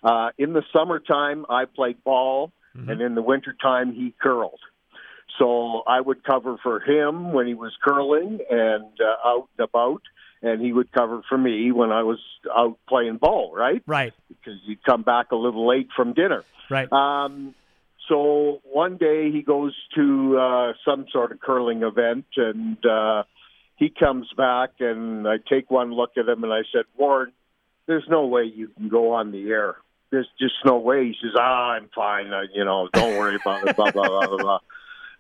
uh, 0.04 0.30
in 0.38 0.54
the 0.54 0.64
summertime, 0.76 1.46
I 1.50 1.66
played 1.66 2.04
ball, 2.04 2.52
mm-hmm. 2.76 2.90
and 2.90 3.02
in 3.02 3.16
the 3.16 3.22
wintertime, 3.22 3.94
he 3.94 4.14
curled. 4.22 4.60
So 5.40 5.84
I 5.88 6.02
would 6.02 6.24
cover 6.24 6.58
for 6.62 6.82
him 6.82 7.32
when 7.32 7.48
he 7.48 7.54
was 7.54 7.72
curling 7.82 8.40
and 8.50 8.84
uh, 9.00 9.28
out 9.28 9.48
and 9.58 9.68
about, 9.68 10.02
and 10.42 10.62
he 10.62 10.74
would 10.74 10.92
cover 10.92 11.22
for 11.28 11.38
me 11.38 11.72
when 11.72 11.92
I 11.92 12.04
was 12.04 12.20
out 12.56 12.78
playing 12.88 13.18
ball, 13.18 13.54
right? 13.56 13.82
Right. 13.88 14.14
Because 14.28 14.60
you'd 14.66 14.84
come 14.84 15.04
back 15.04 15.32
a 15.32 15.36
little 15.36 15.68
late 15.68 15.88
from 15.96 16.14
dinner. 16.14 16.44
Right. 16.70 16.92
Um, 16.92 17.56
so 18.10 18.60
one 18.64 18.98
day 18.98 19.32
he 19.32 19.42
goes 19.42 19.76
to 19.96 20.38
uh, 20.38 20.74
some 20.84 21.06
sort 21.12 21.32
of 21.32 21.40
curling 21.40 21.84
event, 21.84 22.26
and 22.36 22.78
uh, 22.86 23.24
he 23.78 23.90
comes 23.90 24.28
back, 24.36 24.72
and 24.80 25.28
I 25.28 25.38
take 25.50 25.72
one 25.72 25.94
look 25.94 26.12
at 26.18 26.28
him, 26.28 26.44
and 26.44 26.52
I 26.52 26.62
said, 26.74 26.84
Warren, 26.98 27.32
there's 27.88 28.06
no 28.10 28.26
way 28.26 28.44
you 28.44 28.68
can 28.70 28.90
go 28.90 29.14
on 29.14 29.32
the 29.32 29.50
air. 29.50 29.78
There's 30.12 30.28
just 30.40 30.56
no 30.66 30.78
way. 30.80 31.06
He 31.06 31.16
says, 31.22 31.32
Ah, 31.38 31.72
I'm 31.72 31.90
fine. 31.96 32.34
Uh, 32.34 32.42
you 32.54 32.66
know, 32.66 32.90
don't 32.92 33.16
worry 33.16 33.38
about 33.40 33.68
it. 33.68 33.76
Blah 33.76 33.92
blah 33.92 34.08
blah 34.08 34.28
blah. 34.28 34.38
blah. 34.38 34.60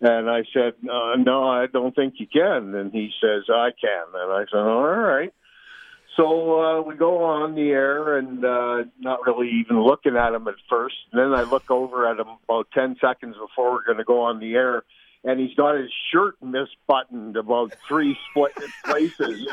And 0.01 0.29
I 0.29 0.43
said, 0.53 0.73
uh, 0.89 1.15
no, 1.17 1.49
I 1.49 1.67
don't 1.67 1.93
think 1.93 2.15
you 2.17 2.27
can. 2.27 2.73
And 2.73 2.91
he 2.91 3.11
says, 3.21 3.43
I 3.49 3.69
can. 3.79 4.05
And 4.13 4.31
I 4.31 4.45
said, 4.49 4.59
all 4.59 4.87
right. 4.87 5.33
So 6.15 6.59
uh, 6.61 6.81
we 6.81 6.95
go 6.95 7.23
on 7.23 7.55
the 7.55 7.69
air 7.69 8.17
and 8.17 8.43
uh, 8.43 8.83
not 8.99 9.25
really 9.25 9.49
even 9.61 9.81
looking 9.81 10.15
at 10.15 10.33
him 10.33 10.47
at 10.47 10.55
first. 10.69 10.95
And 11.11 11.21
then 11.21 11.39
I 11.39 11.43
look 11.43 11.69
over 11.69 12.09
at 12.09 12.19
him 12.19 12.27
about 12.45 12.67
10 12.73 12.97
seconds 12.99 13.35
before 13.37 13.71
we're 13.71 13.85
going 13.85 13.99
to 13.99 14.03
go 14.03 14.21
on 14.21 14.39
the 14.39 14.53
air. 14.53 14.83
And 15.23 15.39
he's 15.39 15.55
got 15.55 15.75
his 15.75 15.91
shirt 16.11 16.35
misbuttoned 16.41 17.37
about 17.37 17.73
three 17.87 18.17
split 18.29 18.53
places. 18.85 19.47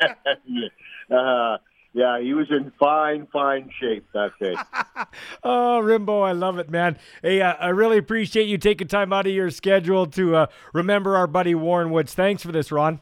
uh, 1.10 1.58
Yeah, 1.98 2.20
he 2.20 2.32
was 2.32 2.46
in 2.48 2.70
fine, 2.78 3.26
fine 3.32 3.70
shape 3.80 4.06
that 4.14 4.30
day. 4.40 4.54
oh, 5.42 5.80
Rimbo, 5.82 6.24
I 6.24 6.30
love 6.30 6.60
it, 6.60 6.70
man. 6.70 6.96
Hey, 7.22 7.42
uh, 7.42 7.54
I 7.54 7.70
really 7.70 7.98
appreciate 7.98 8.44
you 8.44 8.56
taking 8.56 8.86
time 8.86 9.12
out 9.12 9.26
of 9.26 9.32
your 9.32 9.50
schedule 9.50 10.06
to 10.06 10.36
uh, 10.36 10.46
remember 10.72 11.16
our 11.16 11.26
buddy 11.26 11.56
Warren 11.56 11.90
Woods. 11.90 12.14
Thanks 12.14 12.44
for 12.44 12.52
this, 12.52 12.70
Ron. 12.70 13.00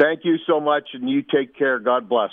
Thank 0.00 0.20
you 0.22 0.36
so 0.46 0.60
much, 0.60 0.90
and 0.92 1.10
you 1.10 1.22
take 1.22 1.56
care. 1.58 1.80
God 1.80 2.08
bless. 2.08 2.30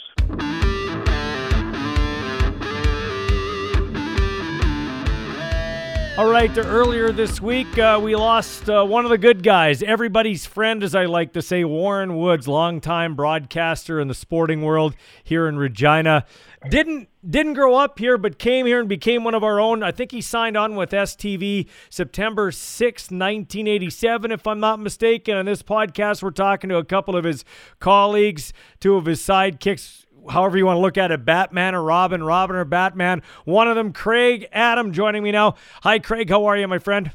All 6.18 6.30
right, 6.30 6.56
earlier 6.58 7.14
this 7.14 7.42
week, 7.42 7.78
uh, 7.78 7.98
we 8.04 8.18
lost 8.18 8.70
uh, 8.70 8.84
one 8.84 9.06
of 9.06 9.12
the 9.12 9.18
good 9.18 9.44
guys, 9.44 9.82
everybody's 9.82 10.46
friend, 10.46 10.84
as 10.84 10.94
I 10.94 11.06
like 11.06 11.32
to 11.34 11.42
say, 11.42 11.64
Warren 11.64 12.18
Woods, 12.18 12.50
longtime 12.50 13.16
broadcaster 13.16 13.98
in 13.98 14.10
the 14.10 14.14
sporting 14.14 14.62
world 14.62 14.94
here 15.24 15.48
in 15.48 15.58
Regina. 15.58 16.26
Didn't 16.70 17.08
didn't 17.28 17.54
grow 17.54 17.76
up 17.76 17.98
here, 17.98 18.18
but 18.18 18.38
came 18.40 18.66
here 18.66 18.82
and 18.82 18.90
became 18.90 19.24
one 19.24 19.34
of 19.34 19.44
our 19.44 19.60
own. 19.60 19.84
I 19.84 19.92
think 19.92 20.12
he 20.12 20.22
signed 20.22 20.58
on 20.58 20.76
with 20.76 20.92
STV 20.92 21.68
September 21.90 22.52
6, 22.52 23.04
1987, 23.04 24.32
if 24.32 24.46
I'm 24.46 24.60
not 24.60 24.80
mistaken. 24.80 25.38
On 25.38 25.46
this 25.46 25.64
podcast, 25.64 26.22
we're 26.22 26.32
talking 26.32 26.70
to 26.70 26.78
a 26.78 26.84
couple 26.84 27.16
of 27.16 27.24
his 27.24 27.46
colleagues, 27.80 28.52
two 28.80 28.96
of 28.96 29.06
his 29.06 29.22
sidekicks, 29.22 30.06
however 30.30 30.58
you 30.58 30.66
want 30.66 30.78
to 30.78 30.82
look 30.82 30.98
at 30.98 31.12
it, 31.12 31.26
Batman 31.26 31.76
or 31.76 31.84
Robin, 31.84 32.24
Robin 32.24 32.56
or 32.56 32.66
Batman. 32.66 33.22
One 33.46 33.68
of 33.68 33.76
them, 33.76 33.94
Craig 33.94 34.48
Adam, 34.52 34.94
joining 34.94 35.24
me 35.24 35.32
now. 35.32 35.56
Hi, 35.84 36.00
Craig. 36.00 36.30
How 36.30 36.46
are 36.46 36.58
you, 36.58 36.68
my 36.68 36.80
friend? 36.80 37.12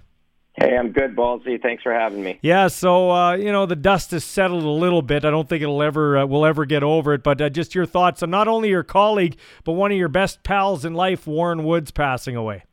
Hey, 0.59 0.75
I'm 0.75 0.91
good, 0.91 1.15
Ballsy. 1.15 1.61
Thanks 1.61 1.83
for 1.83 1.93
having 1.93 2.23
me. 2.23 2.39
Yeah, 2.41 2.69
so 2.69 3.11
uh, 3.11 3.35
you 3.35 3.53
know 3.53 3.67
the 3.67 3.77
dust 3.77 4.13
has 4.13 4.25
settled 4.25 4.63
a 4.63 4.71
little 4.71 5.03
bit. 5.03 5.25
I 5.27 5.31
don't 5.31 5.47
think 5.47 5.63
it'll 5.63 5.83
ever 5.83 6.19
uh, 6.19 6.27
we'll 6.27 6.47
ever 6.47 6.65
get 6.65 6.83
over 6.83 7.13
it. 7.13 7.23
But 7.23 7.43
uh, 7.43 7.51
just 7.51 7.75
your 7.75 7.85
thoughts 7.85 8.23
on 8.23 8.31
not 8.31 8.49
only 8.49 8.71
your 8.71 8.83
colleague 8.83 9.37
but 9.65 9.73
one 9.73 9.93
of 9.93 9.99
your 9.99 10.09
best 10.09 10.43
pals 10.45 10.87
in 10.87 10.95
life, 10.95 11.27
Warren 11.27 11.63
Woods, 11.65 11.91
passing 11.91 12.37
away. 12.37 12.65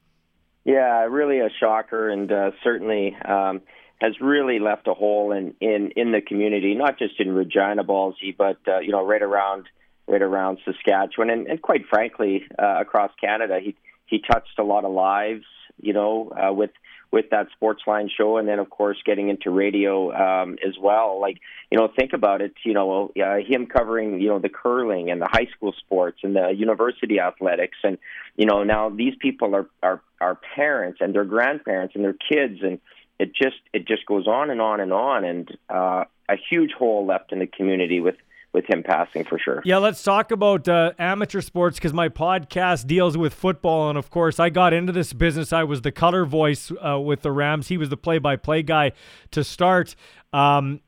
Yeah, 0.64 1.04
really 1.10 1.40
a 1.40 1.50
shocker, 1.60 2.10
and 2.10 2.32
uh, 2.32 2.52
certainly 2.64 3.18
um, 3.26 3.62
has 4.00 4.14
really 4.22 4.60
left 4.60 4.88
a 4.88 4.94
hole 4.94 5.34
in, 5.34 5.54
in 5.60 5.92
in 5.98 6.14
the 6.14 6.22
community, 6.22 6.76
not 6.76 6.98
just 6.98 7.20
in 7.20 7.34
Regina, 7.34 7.84
Ballsy, 7.84 8.34
but 8.38 8.60
uh, 8.66 8.80
you 8.80 8.94
know 8.94 9.06
right 9.06 9.22
around 9.22 9.66
right 10.08 10.22
around 10.22 10.60
Saskatchewan, 10.66 11.30
and, 11.30 11.48
and 11.48 11.62
quite 11.62 11.86
frankly 11.88 12.46
uh, 12.58 12.82
across 12.82 13.12
Canada. 13.20 13.60
He 13.62 13.76
he 14.06 14.20
touched 14.20 14.60
a 14.60 14.64
lot 14.64 14.86
of 14.86 14.92
lives, 14.92 15.46
you 15.82 15.94
know, 15.94 16.32
uh, 16.32 16.54
with 16.54 16.72
with 17.12 17.30
that 17.30 17.48
Sportsline 17.62 18.10
show, 18.10 18.38
and 18.38 18.48
then 18.48 18.58
of 18.58 18.72
course 18.72 18.98
getting 19.06 19.30
into 19.30 19.52
radio 19.52 20.12
um, 20.12 20.58
as 20.68 20.74
well. 20.82 21.22
Like 21.22 21.38
you 21.72 21.78
know, 21.78 21.88
think 21.88 22.12
about 22.14 22.42
it. 22.42 22.54
You 22.66 22.74
know, 22.74 23.12
uh, 23.24 23.38
him 23.38 23.68
covering 23.68 24.20
you 24.20 24.30
know 24.30 24.40
the 24.40 24.50
curling 24.50 25.12
and 25.12 25.22
the 25.22 25.28
high 25.30 25.48
school 25.56 25.74
sports 25.78 26.20
and 26.24 26.36
the 26.36 26.50
university 26.50 27.20
athletics, 27.20 27.78
and 27.84 27.98
you 28.36 28.46
know 28.46 28.64
now 28.64 28.90
these 28.90 29.14
people 29.20 29.56
are 29.56 29.70
are 29.82 30.02
are 30.20 30.40
parents 30.56 31.00
and 31.02 31.14
their 31.14 31.26
grandparents 31.26 31.96
and 31.96 32.04
their 32.04 32.14
kids, 32.14 32.60
and 32.64 32.80
it 33.20 33.34
just 33.36 33.58
it 33.74 33.88
just 33.88 34.06
goes 34.06 34.28
on 34.28 34.50
and 34.50 34.60
on 34.60 34.80
and 34.80 34.92
on, 34.92 35.24
and 35.24 35.58
uh, 35.70 36.04
a 36.28 36.36
huge 36.50 36.72
hole 36.72 37.06
left 37.06 37.32
in 37.32 37.40
the 37.40 37.48
community 37.48 38.00
with 38.00 38.16
with 38.54 38.66
him 38.66 38.84
passing 38.84 39.26
for 39.26 39.40
sure. 39.40 39.62
Yeah, 39.66 39.78
let's 39.78 40.04
talk 40.04 40.32
about 40.32 40.68
uh, 40.68 40.94
amateur 41.00 41.42
sports 41.42 41.78
because 41.78 41.94
my 41.94 42.10
podcast 42.10 42.88
deals 42.88 43.18
with 43.18 43.34
football, 43.34 43.90
and 43.90 43.98
of 43.98 44.10
course, 44.10 44.40
I 44.40 44.50
got 44.50 44.74
into 44.74 44.94
this 44.94 45.12
business. 45.12 45.52
I 45.52 45.64
was 45.64 45.82
the 45.82 45.92
color 45.92 46.26
voice 46.26 46.72
uh, 46.86 47.00
with 47.00 47.22
the 47.22 47.32
Rams. 47.32 47.68
He 47.68 47.78
was 47.78 47.90
the 47.90 47.98
play-by-play 47.98 48.64
guy 48.64 48.92
to 49.32 49.44
start. 49.44 49.96
Um, 50.32 50.82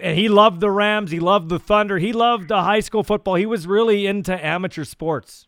and 0.00 0.16
he 0.16 0.28
loved 0.28 0.60
the 0.60 0.70
Rams. 0.70 1.10
He 1.10 1.20
loved 1.20 1.48
the 1.48 1.58
Thunder. 1.58 1.98
He 1.98 2.12
loved 2.12 2.52
uh, 2.52 2.62
high 2.62 2.80
school 2.80 3.02
football. 3.02 3.36
He 3.36 3.46
was 3.46 3.66
really 3.66 4.06
into 4.06 4.44
amateur 4.44 4.84
sports. 4.84 5.46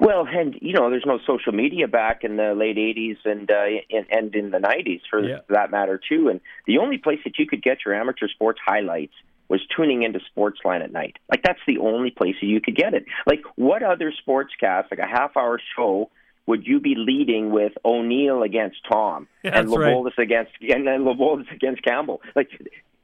Well, 0.00 0.26
and 0.26 0.56
you 0.60 0.72
know, 0.72 0.90
there's 0.90 1.06
no 1.06 1.18
social 1.26 1.52
media 1.52 1.86
back 1.86 2.24
in 2.24 2.36
the 2.36 2.54
late 2.54 2.76
'80s 2.76 3.18
and 3.24 3.50
uh, 3.50 3.64
and, 3.90 4.06
and 4.10 4.34
in 4.34 4.50
the 4.50 4.58
'90s 4.58 5.00
for 5.08 5.22
yeah. 5.22 5.38
that 5.48 5.70
matter 5.70 6.00
too. 6.08 6.28
And 6.28 6.40
the 6.66 6.78
only 6.78 6.98
place 6.98 7.20
that 7.24 7.38
you 7.38 7.46
could 7.46 7.62
get 7.62 7.78
your 7.84 7.94
amateur 7.94 8.28
sports 8.28 8.58
highlights 8.64 9.14
was 9.48 9.60
tuning 9.76 10.02
into 10.02 10.20
Sportsline 10.36 10.82
at 10.82 10.92
night. 10.92 11.16
Like 11.30 11.42
that's 11.42 11.60
the 11.66 11.78
only 11.78 12.10
place 12.10 12.36
you 12.40 12.60
could 12.60 12.76
get 12.76 12.94
it. 12.94 13.04
Like 13.26 13.42
what 13.56 13.82
other 13.82 14.12
sportscast, 14.26 14.90
like 14.90 15.00
a 15.00 15.06
half 15.06 15.36
hour 15.36 15.60
show, 15.76 16.10
would 16.46 16.66
you 16.66 16.80
be 16.80 16.94
leading 16.96 17.50
with 17.50 17.72
O'Neill 17.84 18.42
against 18.42 18.76
Thom 18.90 19.28
yeah, 19.42 19.58
and 19.58 19.68
LeBoldus 19.68 20.18
right. 20.18 20.24
against 20.24 20.52
and 20.60 20.86
then 20.86 21.04
LeBoldus 21.04 21.52
against 21.52 21.82
Campbell? 21.82 22.20
Like 22.34 22.50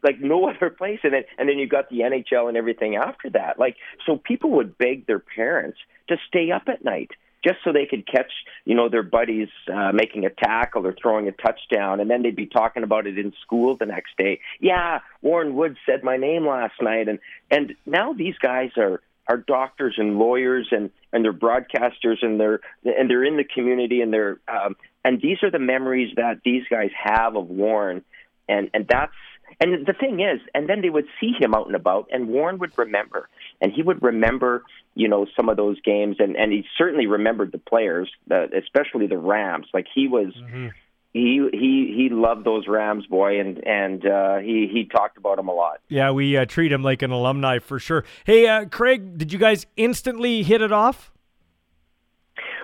like 0.03 0.21
no 0.21 0.49
other 0.51 0.71
place 0.71 1.01
and 1.03 1.13
then 1.13 1.25
and 1.39 1.49
then 1.49 1.59
you 1.59 1.69
got 1.69 1.89
the 1.91 2.01
NHL 2.01 2.49
and 2.49 2.57
everything 2.57 2.97
after 2.97 3.31
that. 3.31 3.59
Like 3.59 3.77
so 4.07 4.17
people 4.17 4.51
would 4.53 4.77
beg 4.79 5.07
their 5.07 5.21
parents 5.21 5.79
to 6.09 6.17
stay 6.29 6.51
up 6.51 6.65
at 6.69 6.85
night 6.85 7.11
just 7.45 7.59
so 7.65 7.73
they 7.73 7.87
could 7.87 8.07
catch, 8.07 8.33
you 8.65 8.75
know, 8.75 8.89
their 8.89 9.03
buddies 9.03 9.49
uh, 9.73 9.93
making 9.93 10.27
a 10.27 10.31
tackle 10.31 10.87
or 10.87 10.95
throwing 11.01 11.29
a 11.29 11.33
touchdown, 11.33 12.01
and 12.01 12.11
then 12.11 12.23
they'd 12.23 12.37
be 12.37 12.47
talking 12.47 12.83
about 12.83 13.07
it 13.07 13.19
in 13.19 13.33
school 13.43 13.77
the 13.77 13.87
next 13.87 14.17
day. 14.17 14.41
Yeah, 14.61 15.01
Warren 15.23 15.55
Woods 15.55 15.79
said 15.87 16.05
my 16.05 16.17
name 16.17 16.47
last 16.47 16.75
night, 16.81 17.09
and 17.09 17.19
and 17.51 17.75
now 17.87 18.13
these 18.13 18.37
guys 18.39 18.71
are 18.77 19.01
are 19.29 19.37
doctors 19.37 19.95
and 19.97 20.19
lawyers 20.19 20.69
and 20.73 20.91
and 21.13 21.25
they're 21.25 21.33
broadcasters 21.33 22.23
and 22.23 22.41
they're 22.41 22.61
and 22.85 23.09
they're 23.09 23.25
in 23.25 23.37
the 23.37 23.45
community 23.45 24.01
and 24.01 24.13
they're 24.13 24.41
um, 24.49 24.77
and 25.05 25.21
these 25.21 25.39
are 25.43 25.51
the 25.51 25.59
memories 25.59 26.15
that 26.17 26.41
these 26.45 26.65
guys 26.69 26.91
have 27.03 27.37
of 27.37 27.49
Warren, 27.49 28.05
and 28.49 28.71
and 28.75 28.87
that's 28.89 29.13
and 29.61 29.87
the 29.87 29.93
thing 29.93 30.21
is, 30.21 30.41
and 30.55 30.69
then 30.69 30.81
they 30.81 30.91
would 30.91 31.07
see 31.21 31.33
him 31.39 31.55
out 31.55 31.67
and 31.67 31.75
about, 31.75 32.09
and 32.13 32.29
Warren 32.29 32.59
would 32.59 32.77
remember, 32.79 33.29
and 33.61 33.73
he 33.73 33.83
would 33.83 34.03
remember, 34.03 34.65
you 34.95 35.09
know, 35.09 35.27
some 35.37 35.49
of 35.49 35.57
those 35.57 35.81
games, 35.81 36.17
and 36.19 36.37
and 36.37 36.53
he 36.53 36.65
certainly 36.79 37.07
remembered 37.07 37.53
the 37.53 37.59
players, 37.59 38.11
uh, 38.31 38.47
especially 38.57 39.07
the 39.07 39.19
Rams. 39.19 39.67
Like 39.73 39.87
he 39.95 40.09
was. 40.09 40.35
Mm-hmm. 40.35 40.69
He 41.13 41.49
he 41.53 41.93
he 41.97 42.09
loved 42.09 42.47
those 42.47 42.69
Rams, 42.69 43.05
boy, 43.07 43.41
and 43.41 43.67
and 43.67 44.07
uh, 44.07 44.37
he 44.37 44.69
he 44.73 44.85
talked 44.85 45.19
about 45.19 45.39
them 45.39 45.49
a 45.49 45.53
lot. 45.53 45.81
Yeah, 45.89 46.13
we 46.13 46.37
uh, 46.37 46.45
treat 46.45 46.71
him 46.71 46.85
like 46.85 47.03
an 47.03 47.11
alumni 47.11 47.59
for 47.59 47.81
sure. 47.81 48.05
Hey, 48.23 48.47
uh, 48.47 48.67
Craig, 48.67 49.19
did 49.19 49.33
you 49.33 49.39
guys 49.41 49.67
instantly 49.77 50.45
hit 50.45 50.63
it 50.63 50.71
off? 50.71 51.11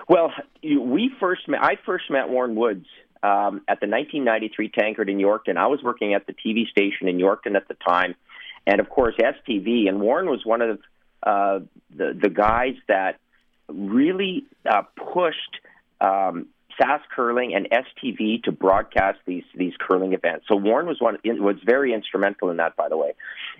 Well, 0.07 0.31
we 0.63 1.11
first 1.19 1.49
met. 1.49 1.61
I 1.61 1.77
first 1.85 2.09
met 2.09 2.29
Warren 2.29 2.55
Woods 2.55 2.85
um, 3.23 3.61
at 3.67 3.79
the 3.81 3.87
1993 3.87 4.69
Tankard 4.69 5.09
in 5.09 5.17
Yorkton. 5.17 5.57
I 5.57 5.67
was 5.67 5.81
working 5.83 6.13
at 6.13 6.27
the 6.27 6.33
TV 6.33 6.67
station 6.67 7.07
in 7.07 7.17
Yorkton 7.17 7.55
at 7.55 7.67
the 7.67 7.73
time, 7.73 8.15
and 8.67 8.79
of 8.79 8.89
course 8.89 9.15
STV. 9.19 9.87
And 9.89 9.99
Warren 9.99 10.29
was 10.29 10.45
one 10.45 10.61
of 10.61 10.79
uh, 11.23 11.59
the 11.95 12.17
the 12.21 12.29
guys 12.29 12.75
that 12.87 13.19
really 13.67 14.45
uh, 14.69 14.83
pushed 15.13 15.59
um, 15.99 16.47
SAS 16.79 17.01
Curling 17.15 17.55
and 17.55 17.67
STV 17.71 18.43
to 18.43 18.51
broadcast 18.51 19.17
these 19.25 19.45
these 19.55 19.73
curling 19.79 20.13
events. 20.13 20.45
So 20.47 20.55
Warren 20.55 20.85
was 20.85 21.01
one 21.01 21.17
was 21.23 21.55
very 21.65 21.93
instrumental 21.93 22.51
in 22.51 22.57
that, 22.57 22.75
by 22.75 22.89
the 22.89 22.97
way. 22.97 23.13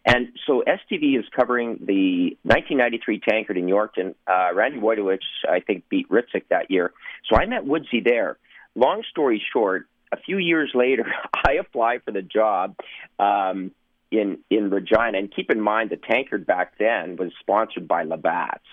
And 0.05 0.27
so 0.45 0.63
STV 0.67 1.17
is 1.17 1.25
covering 1.35 1.79
the 1.81 2.37
1993 2.43 3.21
Tankard 3.27 3.57
in 3.57 3.65
Yorkton. 3.65 4.13
Uh, 4.27 4.53
Randy 4.53 4.77
Woytowich, 4.77 5.25
I 5.49 5.61
think, 5.61 5.89
beat 5.89 6.07
Ritzik 6.09 6.43
that 6.49 6.69
year. 6.69 6.93
So 7.27 7.35
I 7.35 7.47
met 7.47 7.65
Woodsy 7.65 8.01
there 8.01 8.37
long 8.77 9.03
story 9.09 9.43
short, 9.51 9.87
a 10.11 10.17
few 10.17 10.37
years 10.37 10.71
later, 10.73 11.05
I 11.33 11.53
applied 11.53 12.03
for 12.03 12.11
the 12.11 12.21
job 12.21 12.75
um, 13.19 13.71
in 14.11 14.39
in 14.49 14.69
Regina. 14.69 15.17
And 15.17 15.33
keep 15.33 15.51
in 15.51 15.61
mind, 15.61 15.89
the 15.89 15.97
tankard 15.97 16.45
back 16.45 16.77
then 16.77 17.15
was 17.17 17.31
sponsored 17.39 17.87
by 17.87 18.03
Labatt's. 18.03 18.65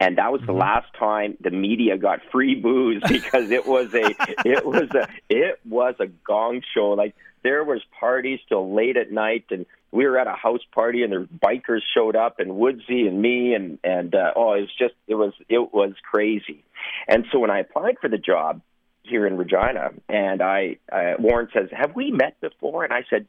And 0.00 0.18
that 0.18 0.32
was 0.32 0.40
the 0.40 0.48
mm-hmm. 0.48 0.60
last 0.60 0.92
time 0.98 1.36
the 1.40 1.50
media 1.50 1.96
got 1.96 2.20
free 2.32 2.56
booze 2.56 3.02
because 3.08 3.50
it 3.50 3.66
was 3.66 3.94
a 3.94 4.14
it 4.44 4.64
was 4.64 4.90
a 4.90 5.08
it 5.28 5.60
was 5.64 5.94
a 6.00 6.06
gong 6.06 6.62
show. 6.74 6.90
Like 6.90 7.14
there 7.42 7.64
was 7.64 7.80
parties 7.98 8.40
till 8.48 8.74
late 8.74 8.96
at 8.96 9.12
night, 9.12 9.46
and 9.50 9.66
we 9.92 10.06
were 10.06 10.18
at 10.18 10.26
a 10.26 10.32
house 10.32 10.64
party, 10.72 11.02
and 11.02 11.12
the 11.12 11.28
bikers 11.38 11.82
showed 11.94 12.16
up, 12.16 12.40
and 12.40 12.56
Woodsy 12.56 13.06
and 13.06 13.22
me, 13.22 13.54
and 13.54 13.78
and 13.84 14.14
uh, 14.14 14.32
oh, 14.34 14.54
it 14.54 14.62
was 14.62 14.74
just 14.78 14.94
it 15.06 15.14
was 15.14 15.32
it 15.48 15.72
was 15.72 15.92
crazy. 16.10 16.64
And 17.06 17.26
so 17.30 17.38
when 17.38 17.50
I 17.50 17.60
applied 17.60 17.98
for 18.00 18.08
the 18.08 18.18
job, 18.18 18.60
here 19.08 19.26
in 19.26 19.36
Regina. 19.36 19.90
And 20.08 20.42
I, 20.42 20.76
uh, 20.92 21.14
Warren 21.18 21.48
says, 21.52 21.68
Have 21.72 21.94
we 21.94 22.10
met 22.10 22.40
before? 22.40 22.84
And 22.84 22.92
I 22.92 23.04
said, 23.08 23.26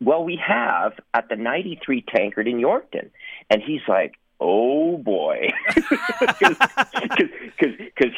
Well, 0.00 0.24
we 0.24 0.40
have 0.46 0.92
at 1.14 1.28
the 1.28 1.36
93 1.36 2.04
Tankard 2.14 2.48
in 2.48 2.56
Yorkton. 2.56 3.10
And 3.50 3.62
he's 3.62 3.82
like, 3.88 4.14
Oh 4.38 4.98
boy, 4.98 5.48
because 5.74 6.12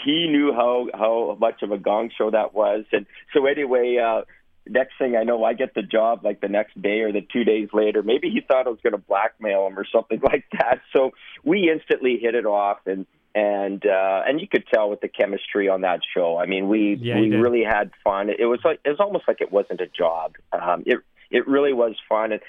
he 0.05 0.27
knew 0.29 0.53
how 0.53 0.89
how 0.93 1.37
much 1.39 1.63
of 1.63 1.71
a 1.71 1.79
gong 1.79 2.11
show 2.19 2.33
that 2.33 2.55
was, 2.55 2.87
and 2.91 3.07
so 3.33 3.47
anyway, 3.47 3.99
uh, 4.05 4.23
next 4.69 4.95
thing 4.99 5.15
I 5.17 5.23
know, 5.23 5.45
I 5.45 5.55
get 5.55 5.75
the 5.75 5.83
job 5.83 6.25
like 6.25 6.41
the 6.41 6.49
next 6.49 6.81
day 6.81 7.01
or 7.01 7.13
the 7.13 7.21
two 7.21 7.45
days 7.45 7.69
later. 7.73 8.03
Maybe 8.03 8.31
he 8.31 8.41
thought 8.41 8.67
I 8.67 8.71
was 8.71 8.81
going 8.83 8.95
to 8.95 8.99
blackmail 8.99 9.69
him 9.69 9.79
or 9.79 9.87
something 9.93 10.21
like 10.25 10.45
that. 10.53 10.81
So 10.93 11.13
we 11.45 11.71
instantly 11.71 12.19
hit 12.21 12.35
it 12.35 12.47
off, 12.47 12.79
and 12.87 13.07
and 13.35 13.85
uh, 13.85 14.23
and 14.27 14.41
you 14.41 14.49
could 14.49 14.65
tell 14.73 14.91
with 14.91 15.01
the 15.01 15.09
chemistry 15.09 15.69
on 15.69 15.83
that 15.83 16.01
show. 16.15 16.39
I 16.39 16.47
mean, 16.47 16.69
we 16.69 16.99
yeah, 17.01 17.21
we 17.21 17.31
really 17.31 17.65
had 17.65 17.91
fun. 18.03 18.31
It 18.31 18.47
was 18.47 18.61
like 18.65 18.81
it 18.85 18.91
was 18.91 19.01
almost 19.01 19.25
like 19.29 19.41
it 19.41 19.53
wasn't 19.53 19.81
a 19.81 19.87
job. 19.87 20.37
Um, 20.53 20.83
it 20.87 20.99
it 21.31 21.47
really 21.47 21.73
was 21.73 21.95
fun. 22.09 22.33
And 22.33 22.41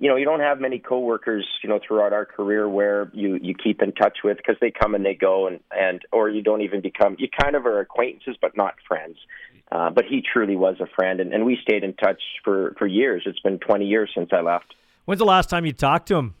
you 0.00 0.08
know, 0.08 0.16
you 0.16 0.24
don't 0.24 0.40
have 0.40 0.60
many 0.60 0.78
coworkers, 0.78 1.46
you 1.62 1.68
know, 1.68 1.80
throughout 1.86 2.12
our 2.12 2.24
career 2.24 2.68
where 2.68 3.10
you 3.12 3.38
you 3.42 3.54
keep 3.54 3.82
in 3.82 3.92
touch 3.92 4.18
with 4.22 4.36
because 4.36 4.56
they 4.60 4.70
come 4.70 4.94
and 4.94 5.04
they 5.04 5.14
go, 5.14 5.46
and 5.46 5.60
and 5.70 6.02
or 6.12 6.28
you 6.28 6.42
don't 6.42 6.62
even 6.62 6.80
become 6.80 7.16
you 7.18 7.28
kind 7.28 7.56
of 7.56 7.66
are 7.66 7.80
acquaintances 7.80 8.36
but 8.40 8.56
not 8.56 8.74
friends. 8.86 9.16
Uh, 9.70 9.90
but 9.90 10.06
he 10.06 10.22
truly 10.22 10.56
was 10.56 10.76
a 10.80 10.86
friend, 10.86 11.20
and, 11.20 11.34
and 11.34 11.44
we 11.44 11.58
stayed 11.60 11.84
in 11.84 11.92
touch 11.94 12.22
for 12.44 12.74
for 12.78 12.86
years. 12.86 13.22
It's 13.26 13.40
been 13.40 13.58
20 13.58 13.84
years 13.84 14.10
since 14.14 14.30
I 14.32 14.40
left. 14.40 14.74
When's 15.04 15.18
the 15.18 15.26
last 15.26 15.50
time 15.50 15.66
you 15.66 15.72
talked 15.72 16.08
to 16.08 16.16
him? 16.16 16.34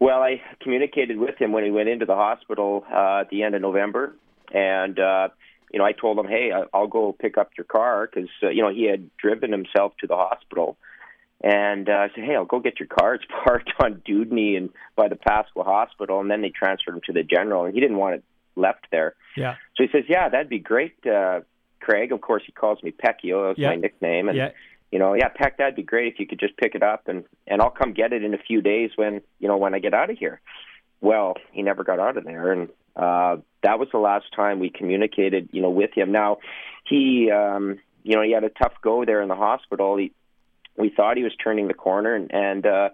Well, 0.00 0.22
I 0.22 0.42
communicated 0.60 1.18
with 1.18 1.36
him 1.38 1.52
when 1.52 1.64
he 1.64 1.70
went 1.70 1.88
into 1.88 2.06
the 2.06 2.14
hospital 2.16 2.84
uh, 2.92 3.20
at 3.20 3.30
the 3.30 3.42
end 3.42 3.54
of 3.54 3.62
November, 3.62 4.14
and 4.52 4.98
uh, 4.98 5.28
you 5.72 5.78
know, 5.78 5.84
I 5.84 5.92
told 5.92 6.18
him, 6.18 6.26
"Hey, 6.26 6.52
I'll 6.72 6.86
go 6.86 7.12
pick 7.12 7.38
up 7.38 7.50
your 7.56 7.64
car," 7.64 8.08
because 8.12 8.28
uh, 8.42 8.48
you 8.48 8.62
know 8.62 8.70
he 8.70 8.84
had 8.84 9.10
driven 9.16 9.52
himself 9.52 9.92
to 10.00 10.06
the 10.06 10.16
hospital 10.16 10.76
and 11.44 11.90
uh, 11.90 11.92
I 11.92 12.08
said, 12.14 12.24
"Hey, 12.24 12.34
I'll 12.34 12.46
go 12.46 12.58
get 12.58 12.80
your 12.80 12.88
car. 12.88 13.14
It's 13.20 13.24
parked 13.44 13.70
on 13.78 14.02
Dewdney 14.06 14.56
and 14.56 14.70
by 14.96 15.08
the 15.08 15.16
Pasqua 15.16 15.64
Hospital." 15.64 16.20
And 16.20 16.30
then 16.30 16.40
they 16.40 16.48
transferred 16.48 16.94
him 16.94 17.02
to 17.06 17.12
the 17.12 17.22
General, 17.22 17.66
and 17.66 17.74
he 17.74 17.80
didn't 17.80 17.98
want 17.98 18.16
it 18.16 18.24
left 18.56 18.86
there. 18.90 19.14
Yeah. 19.36 19.56
So 19.76 19.84
he 19.84 19.88
says, 19.92 20.04
"Yeah, 20.08 20.30
that'd 20.30 20.48
be 20.48 20.58
great, 20.58 20.94
uh, 21.06 21.40
Craig." 21.80 22.12
Of 22.12 22.22
course, 22.22 22.42
he 22.46 22.52
calls 22.52 22.82
me 22.82 22.92
Pecchio. 22.92 23.48
That's 23.48 23.58
yeah. 23.58 23.68
my 23.68 23.76
nickname. 23.76 24.28
And 24.28 24.38
yeah. 24.38 24.50
You 24.94 25.00
know, 25.00 25.14
yeah, 25.14 25.26
Peck, 25.26 25.58
that'd 25.58 25.74
be 25.74 25.82
great 25.82 26.12
if 26.12 26.20
you 26.20 26.26
could 26.28 26.38
just 26.38 26.56
pick 26.56 26.76
it 26.76 26.82
up, 26.84 27.08
and 27.08 27.24
and 27.48 27.60
I'll 27.60 27.72
come 27.72 27.94
get 27.94 28.12
it 28.12 28.22
in 28.22 28.32
a 28.32 28.38
few 28.38 28.62
days 28.62 28.92
when 28.94 29.22
you 29.40 29.48
know 29.48 29.56
when 29.56 29.74
I 29.74 29.80
get 29.80 29.92
out 29.92 30.08
of 30.08 30.16
here. 30.16 30.40
Well, 31.00 31.34
he 31.50 31.62
never 31.62 31.82
got 31.82 31.98
out 31.98 32.16
of 32.16 32.22
there, 32.22 32.52
and 32.52 32.68
uh, 32.94 33.38
that 33.64 33.80
was 33.80 33.88
the 33.90 33.98
last 33.98 34.26
time 34.36 34.60
we 34.60 34.70
communicated, 34.70 35.48
you 35.50 35.62
know, 35.62 35.70
with 35.70 35.90
him. 35.96 36.12
Now, 36.12 36.38
he, 36.86 37.28
um, 37.28 37.80
you 38.04 38.14
know, 38.14 38.22
he 38.22 38.30
had 38.30 38.44
a 38.44 38.50
tough 38.50 38.74
go 38.82 39.04
there 39.04 39.20
in 39.20 39.28
the 39.28 39.34
hospital. 39.34 39.96
He 39.96 40.12
we 40.76 40.90
thought 40.90 41.16
he 41.16 41.24
was 41.24 41.34
turning 41.42 41.66
the 41.66 41.74
corner, 41.74 42.14
and 42.14 42.32
and 42.32 42.64
uh, 42.64 42.90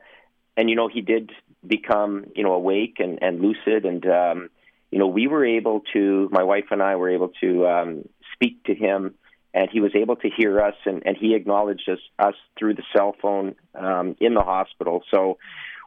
and 0.57 0.71
you 0.71 0.77
know 0.77 0.89
he 0.89 1.03
did 1.03 1.33
become 1.67 2.29
you 2.35 2.45
know 2.45 2.55
awake 2.55 2.97
and 2.99 3.23
and 3.23 3.43
lucid, 3.43 3.85
and 3.85 4.07
um, 4.07 4.49
you 4.91 4.99
know 4.99 5.07
we 5.07 5.27
were 5.27 5.45
able 5.45 5.83
to, 5.93 6.31
my 6.33 6.45
wife 6.45 6.69
and 6.71 6.83
I 6.83 6.97
were 6.97 7.11
able 7.11 7.33
to 7.43 7.67
um, 7.67 8.09
speak 8.33 8.65
to 8.65 8.75
him, 8.75 9.17
and 9.53 9.69
he 9.71 9.81
was 9.81 9.93
able 9.95 10.17
to 10.17 10.29
hear 10.29 10.61
us, 10.61 10.75
and 10.85 11.03
and 11.07 11.17
he 11.17 11.35
acknowledged 11.35 11.89
us 11.89 11.99
us 12.19 12.35
through 12.59 12.75
the 12.75 12.85
cell 12.97 13.15
phone 13.21 13.55
um, 13.75 14.17
in 14.21 14.35
the 14.35 14.43
hospital. 14.43 15.03
So 15.11 15.39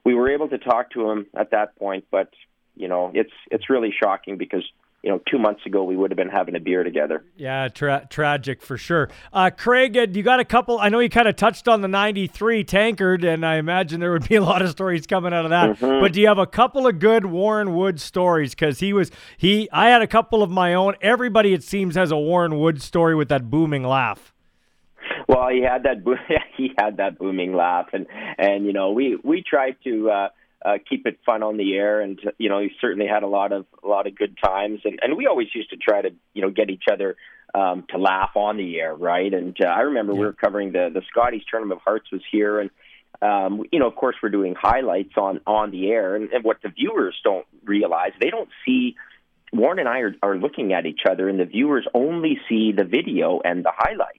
we 0.03 0.13
were 0.13 0.29
able 0.29 0.49
to 0.49 0.57
talk 0.57 0.91
to 0.91 1.09
him 1.09 1.27
at 1.35 1.51
that 1.51 1.75
point, 1.77 2.05
but 2.11 2.29
you 2.75 2.87
know 2.87 3.11
it's 3.13 3.33
it's 3.51 3.69
really 3.69 3.93
shocking 3.97 4.37
because 4.37 4.63
you 5.03 5.09
know, 5.09 5.21
two 5.29 5.37
months 5.37 5.65
ago 5.65 5.83
we 5.83 5.97
would 5.97 6.11
have 6.11 6.17
been 6.17 6.29
having 6.29 6.55
a 6.55 6.59
beer 6.61 6.83
together. 6.83 7.25
Yeah, 7.35 7.67
tra- 7.67 8.07
tragic 8.09 8.61
for 8.61 8.77
sure. 8.77 9.09
Uh, 9.33 9.49
Craig, 9.49 9.97
uh, 9.97 10.07
you 10.09 10.23
got 10.23 10.39
a 10.39 10.45
couple. 10.45 10.79
I 10.79 10.87
know 10.87 10.99
you 10.99 11.09
kind 11.09 11.27
of 11.27 11.35
touched 11.35 11.67
on 11.67 11.81
the 11.81 11.89
'93 11.89 12.63
tankard, 12.63 13.25
and 13.25 13.45
I 13.45 13.57
imagine 13.57 13.99
there 13.99 14.13
would 14.13 14.27
be 14.27 14.35
a 14.35 14.43
lot 14.43 14.61
of 14.61 14.69
stories 14.69 15.05
coming 15.05 15.33
out 15.33 15.43
of 15.43 15.49
that. 15.49 15.71
Mm-hmm. 15.71 16.01
But 16.01 16.13
do 16.13 16.21
you 16.21 16.27
have 16.27 16.37
a 16.37 16.47
couple 16.47 16.87
of 16.87 16.99
good 16.99 17.25
Warren 17.25 17.75
Wood 17.75 17.99
stories? 17.99 18.51
Because 18.51 18.79
he 18.79 18.93
was 18.93 19.11
he. 19.37 19.69
I 19.71 19.89
had 19.89 20.01
a 20.01 20.07
couple 20.07 20.41
of 20.41 20.49
my 20.49 20.73
own. 20.73 20.95
Everybody, 21.01 21.53
it 21.53 21.63
seems, 21.63 21.95
has 21.95 22.09
a 22.09 22.17
Warren 22.17 22.57
Wood 22.57 22.81
story 22.81 23.13
with 23.13 23.27
that 23.27 23.49
booming 23.49 23.83
laugh. 23.83 24.33
Well, 25.27 25.49
he 25.49 25.61
had 25.61 25.83
that. 25.83 25.97
he 26.57 26.71
had 26.77 26.97
that 26.97 27.19
booming 27.19 27.53
laugh, 27.53 27.87
and 27.91 28.07
and 28.37 28.65
you 28.65 28.71
know 28.71 28.91
we 28.91 29.17
we 29.21 29.43
tried 29.43 29.75
to. 29.83 30.09
Uh, 30.09 30.29
uh, 30.63 30.77
keep 30.89 31.05
it 31.05 31.19
fun 31.25 31.43
on 31.43 31.57
the 31.57 31.75
air. 31.75 32.01
And 32.01 32.19
you 32.37 32.49
know, 32.49 32.59
he 32.59 32.71
certainly 32.79 33.07
had 33.07 33.23
a 33.23 33.27
lot 33.27 33.51
of 33.51 33.65
a 33.83 33.87
lot 33.87 34.07
of 34.07 34.15
good 34.15 34.37
times. 34.43 34.81
And 34.85 34.99
and 35.01 35.17
we 35.17 35.27
always 35.27 35.47
used 35.53 35.69
to 35.71 35.77
try 35.77 36.01
to 36.01 36.09
you 36.33 36.41
know 36.41 36.49
get 36.49 36.69
each 36.69 36.85
other 36.91 37.15
um, 37.53 37.85
to 37.89 37.97
laugh 37.97 38.31
on 38.35 38.57
the 38.57 38.79
air, 38.79 38.95
right? 38.95 39.33
And 39.33 39.55
uh, 39.63 39.67
I 39.67 39.81
remember 39.81 40.13
yeah. 40.13 40.19
we 40.19 40.25
were 40.25 40.33
covering 40.33 40.71
the 40.71 40.89
the 40.93 41.01
Scotties 41.09 41.43
Tournament 41.49 41.79
of 41.79 41.83
Hearts 41.83 42.11
was 42.11 42.21
here, 42.31 42.59
and 42.59 42.69
um, 43.21 43.63
you 43.71 43.79
know, 43.79 43.87
of 43.87 43.95
course, 43.95 44.15
we're 44.21 44.29
doing 44.29 44.55
highlights 44.59 45.13
on 45.17 45.41
on 45.45 45.71
the 45.71 45.89
air. 45.89 46.15
And, 46.15 46.31
and 46.31 46.43
what 46.43 46.57
the 46.63 46.69
viewers 46.69 47.15
don't 47.23 47.45
realize, 47.63 48.11
they 48.19 48.29
don't 48.29 48.49
see. 48.65 48.95
Warren 49.51 49.77
and 49.77 49.87
I 49.87 49.99
are, 49.99 50.15
are 50.23 50.35
looking 50.35 50.73
at 50.73 50.87
each 50.87 51.01
other, 51.07 51.29
and 51.29 51.39
the 51.39 51.45
viewers 51.45 51.85
only 51.93 52.39
see 52.49 52.71
the 52.75 52.85
video 52.85 53.39
and 53.45 53.63
the 53.63 53.71
highlights. 53.71 54.17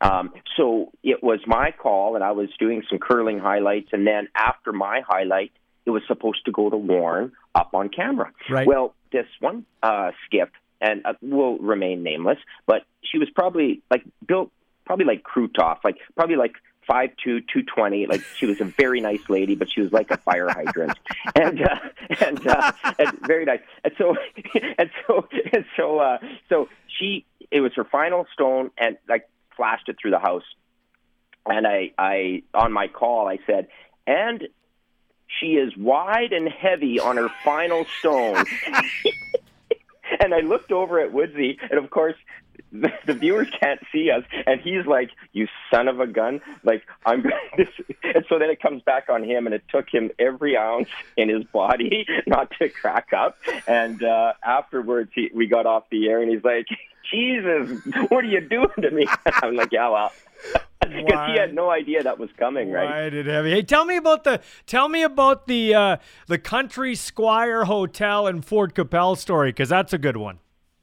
Um, 0.00 0.30
so 0.58 0.92
it 1.02 1.22
was 1.22 1.40
my 1.46 1.70
call, 1.72 2.16
and 2.16 2.22
I 2.22 2.32
was 2.32 2.50
doing 2.58 2.82
some 2.90 2.98
curling 2.98 3.38
highlights. 3.38 3.88
And 3.92 4.06
then 4.06 4.28
after 4.36 4.72
my 4.72 5.00
highlight, 5.08 5.52
it 5.88 5.90
was 5.90 6.02
supposed 6.06 6.44
to 6.44 6.52
go 6.52 6.68
to 6.68 6.76
Warren 6.76 7.32
up 7.54 7.70
on 7.72 7.88
camera. 7.88 8.30
Right. 8.50 8.66
Well, 8.66 8.94
this 9.10 9.26
one 9.40 9.64
uh, 9.82 10.10
skip 10.26 10.50
and 10.82 11.00
uh, 11.06 11.14
will 11.22 11.56
remain 11.58 12.02
nameless, 12.02 12.38
but 12.66 12.82
she 13.02 13.16
was 13.16 13.30
probably 13.30 13.80
like 13.90 14.04
built, 14.26 14.52
probably 14.84 15.06
like 15.06 15.22
Krutoff, 15.22 15.78
like 15.84 15.96
probably 16.14 16.36
like 16.36 16.52
five 16.86 17.08
two, 17.24 17.40
two 17.40 17.62
twenty. 17.62 18.06
Like 18.06 18.20
she 18.36 18.44
was 18.44 18.60
a 18.60 18.66
very 18.66 19.00
nice 19.00 19.30
lady, 19.30 19.54
but 19.54 19.70
she 19.70 19.80
was 19.80 19.90
like 19.90 20.10
a 20.10 20.18
fire 20.18 20.50
hydrant, 20.50 20.98
and 21.34 21.62
uh, 21.62 21.78
and 22.20 22.46
uh, 22.46 22.72
and 22.98 23.18
very 23.26 23.46
nice. 23.46 23.60
And 23.82 23.94
so 23.96 24.14
and 24.78 24.90
so 25.06 25.26
and 25.54 25.64
so 25.74 25.98
uh, 26.00 26.18
so 26.50 26.68
she 26.98 27.24
it 27.50 27.62
was 27.62 27.72
her 27.76 27.84
final 27.84 28.26
stone, 28.34 28.72
and 28.76 28.98
like 29.08 29.26
flashed 29.56 29.88
it 29.88 29.96
through 29.98 30.10
the 30.10 30.18
house. 30.18 30.44
And 31.46 31.66
I 31.66 31.92
I 31.96 32.42
on 32.52 32.74
my 32.74 32.88
call 32.88 33.26
I 33.26 33.38
said, 33.46 33.68
and 34.06 34.48
she 35.28 35.54
is 35.54 35.76
wide 35.76 36.32
and 36.32 36.48
heavy 36.48 36.98
on 36.98 37.16
her 37.16 37.28
final 37.44 37.84
stone. 37.98 38.44
and 40.20 40.34
I 40.34 40.40
looked 40.40 40.72
over 40.72 41.00
at 41.00 41.12
Woodsy, 41.12 41.58
and 41.70 41.78
of 41.78 41.90
course, 41.90 42.16
the, 42.72 42.92
the 43.06 43.14
viewers 43.14 43.48
can't 43.60 43.80
see 43.92 44.10
us, 44.10 44.24
and 44.46 44.60
he's 44.60 44.86
like, 44.86 45.10
"You 45.32 45.48
son 45.70 45.88
of 45.88 46.00
a 46.00 46.06
gun!" 46.06 46.40
Like 46.64 46.84
I'm. 47.04 47.24
This, 47.56 47.68
and 48.04 48.24
so 48.28 48.38
then 48.38 48.50
it 48.50 48.60
comes 48.60 48.82
back 48.82 49.08
on 49.08 49.24
him, 49.24 49.46
and 49.46 49.54
it 49.54 49.64
took 49.68 49.88
him 49.90 50.10
every 50.16 50.56
ounce 50.56 50.88
in 51.16 51.28
his 51.28 51.42
body 51.44 52.06
not 52.26 52.52
to 52.60 52.68
crack 52.68 53.12
up. 53.12 53.36
And 53.66 54.00
uh, 54.04 54.34
afterwards, 54.44 55.10
he, 55.12 55.30
we 55.34 55.48
got 55.48 55.66
off 55.66 55.84
the 55.90 56.08
air, 56.08 56.20
and 56.22 56.30
he's 56.30 56.44
like, 56.44 56.66
"Jesus, 57.10 57.80
what 58.10 58.24
are 58.24 58.28
you 58.28 58.40
doing 58.40 58.68
to 58.80 58.90
me?" 58.90 59.08
I'm 59.42 59.56
like, 59.56 59.72
"Yeah, 59.72 59.88
well." 59.88 60.12
because 60.80 61.30
he 61.32 61.38
had 61.38 61.54
no 61.54 61.70
idea 61.70 62.02
that 62.02 62.18
was 62.18 62.30
coming, 62.38 62.70
right? 62.70 62.88
Why 62.88 63.10
did 63.10 63.26
heavy? 63.26 63.50
Hey, 63.50 63.62
tell 63.62 63.84
me 63.84 63.96
about 63.96 64.24
the 64.24 64.40
tell 64.66 64.88
me 64.88 65.02
about 65.02 65.46
the 65.46 65.74
uh, 65.74 65.96
the 66.26 66.38
Country 66.38 66.94
Squire 66.94 67.64
Hotel 67.64 68.26
in 68.26 68.42
Fort 68.42 68.74
Qu'Appelle 68.74 69.16
story 69.16 69.50
because 69.50 69.68
that's 69.68 69.92
a 69.92 69.98
good 69.98 70.16
one. 70.16 70.38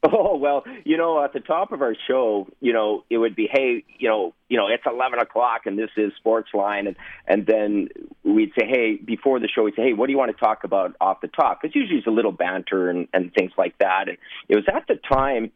Oh 0.12 0.36
well, 0.36 0.62
you 0.84 0.96
know, 0.96 1.24
at 1.24 1.32
the 1.32 1.40
top 1.40 1.72
of 1.72 1.82
our 1.82 1.96
show, 2.06 2.46
you 2.60 2.72
know, 2.72 3.02
it 3.10 3.18
would 3.18 3.34
be, 3.34 3.48
hey, 3.50 3.82
you 3.98 4.08
know, 4.08 4.34
you 4.48 4.56
know, 4.56 4.68
it's 4.68 4.84
eleven 4.86 5.18
o'clock 5.18 5.62
and 5.66 5.76
this 5.76 5.90
is 5.96 6.12
Sportsline, 6.24 6.86
and 6.86 6.96
and 7.26 7.46
then 7.46 7.88
we'd 8.22 8.52
say, 8.56 8.66
hey, 8.68 8.96
before 9.04 9.40
the 9.40 9.48
show, 9.48 9.64
we'd 9.64 9.74
say, 9.74 9.82
hey, 9.82 9.92
what 9.94 10.06
do 10.06 10.12
you 10.12 10.18
want 10.18 10.30
to 10.30 10.38
talk 10.38 10.62
about 10.62 10.94
off 11.00 11.20
the 11.22 11.28
top? 11.28 11.60
Because 11.60 11.74
usually 11.74 11.98
it's 11.98 12.06
a 12.06 12.10
little 12.10 12.30
banter 12.30 12.88
and 12.88 13.08
and 13.12 13.32
things 13.34 13.50
like 13.58 13.76
that. 13.78 14.08
And 14.08 14.18
it 14.48 14.54
was 14.54 14.66
at 14.72 14.86
the 14.86 14.94
time 15.12 15.50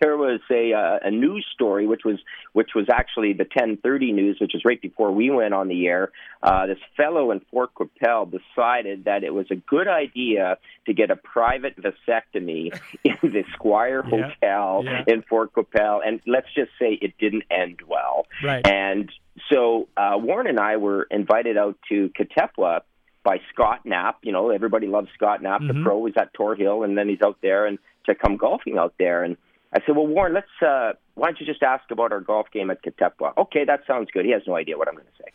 there 0.00 0.16
was 0.16 0.40
a 0.50 0.72
uh, 0.72 0.98
a 1.02 1.10
news 1.10 1.46
story 1.52 1.86
which 1.86 2.02
was 2.04 2.18
which 2.52 2.70
was 2.74 2.86
actually 2.92 3.32
the 3.32 3.44
10:30 3.44 4.12
news, 4.12 4.38
which 4.40 4.52
was 4.54 4.64
right 4.64 4.80
before 4.80 5.12
we 5.12 5.30
went 5.30 5.54
on 5.54 5.68
the 5.68 5.86
air. 5.86 6.10
Uh, 6.42 6.66
this 6.66 6.78
fellow 6.96 7.30
in 7.30 7.40
Fort 7.50 7.70
Qu'Appelle 7.74 8.26
decided 8.26 9.04
that 9.04 9.24
it 9.24 9.32
was 9.32 9.46
a 9.50 9.56
good 9.56 9.88
idea 9.88 10.58
to 10.86 10.92
get 10.92 11.10
a 11.10 11.16
private 11.16 11.76
vasectomy 11.76 12.78
in 13.04 13.16
the 13.22 13.44
Squire 13.54 14.04
yeah. 14.04 14.32
Hotel 14.32 14.82
yeah. 14.84 15.04
in 15.06 15.22
Fort 15.22 15.52
Qu'Appelle, 15.52 16.00
and 16.04 16.20
let's 16.26 16.52
just 16.54 16.70
say 16.78 16.98
it 17.00 17.16
didn't 17.18 17.44
end 17.50 17.80
well. 17.86 18.26
Right. 18.42 18.66
And 18.66 19.10
so 19.50 19.88
uh, 19.96 20.16
Warren 20.16 20.46
and 20.46 20.58
I 20.58 20.76
were 20.76 21.06
invited 21.10 21.56
out 21.56 21.76
to 21.88 22.10
Katepwa 22.10 22.80
by 23.24 23.40
Scott 23.52 23.80
Knapp. 23.84 24.18
You 24.22 24.32
know, 24.32 24.50
everybody 24.50 24.86
loves 24.86 25.08
Scott 25.14 25.42
Knapp, 25.42 25.62
mm-hmm. 25.62 25.78
the 25.78 25.84
pro. 25.84 26.04
He's 26.04 26.14
at 26.16 26.34
Tor 26.34 26.54
Hill, 26.54 26.82
and 26.82 26.96
then 26.96 27.08
he's 27.08 27.22
out 27.22 27.38
there 27.40 27.66
and 27.66 27.78
to 28.06 28.14
come 28.14 28.36
golfing 28.36 28.78
out 28.78 28.94
there. 28.98 29.22
And 29.22 29.36
I 29.72 29.80
said, 29.84 29.96
well, 29.96 30.06
Warren, 30.06 30.34
let's. 30.34 30.46
Uh, 30.62 30.92
why 31.14 31.28
don't 31.28 31.40
you 31.40 31.46
just 31.46 31.62
ask 31.62 31.84
about 31.90 32.12
our 32.12 32.20
golf 32.20 32.46
game 32.52 32.70
at 32.70 32.82
Katepwa? 32.82 33.36
Okay, 33.36 33.64
that 33.64 33.80
sounds 33.86 34.10
good. 34.12 34.24
He 34.24 34.32
has 34.32 34.42
no 34.46 34.56
idea 34.56 34.76
what 34.76 34.88
I'm 34.88 34.94
going 34.94 35.06
to 35.06 35.22
say. 35.22 35.30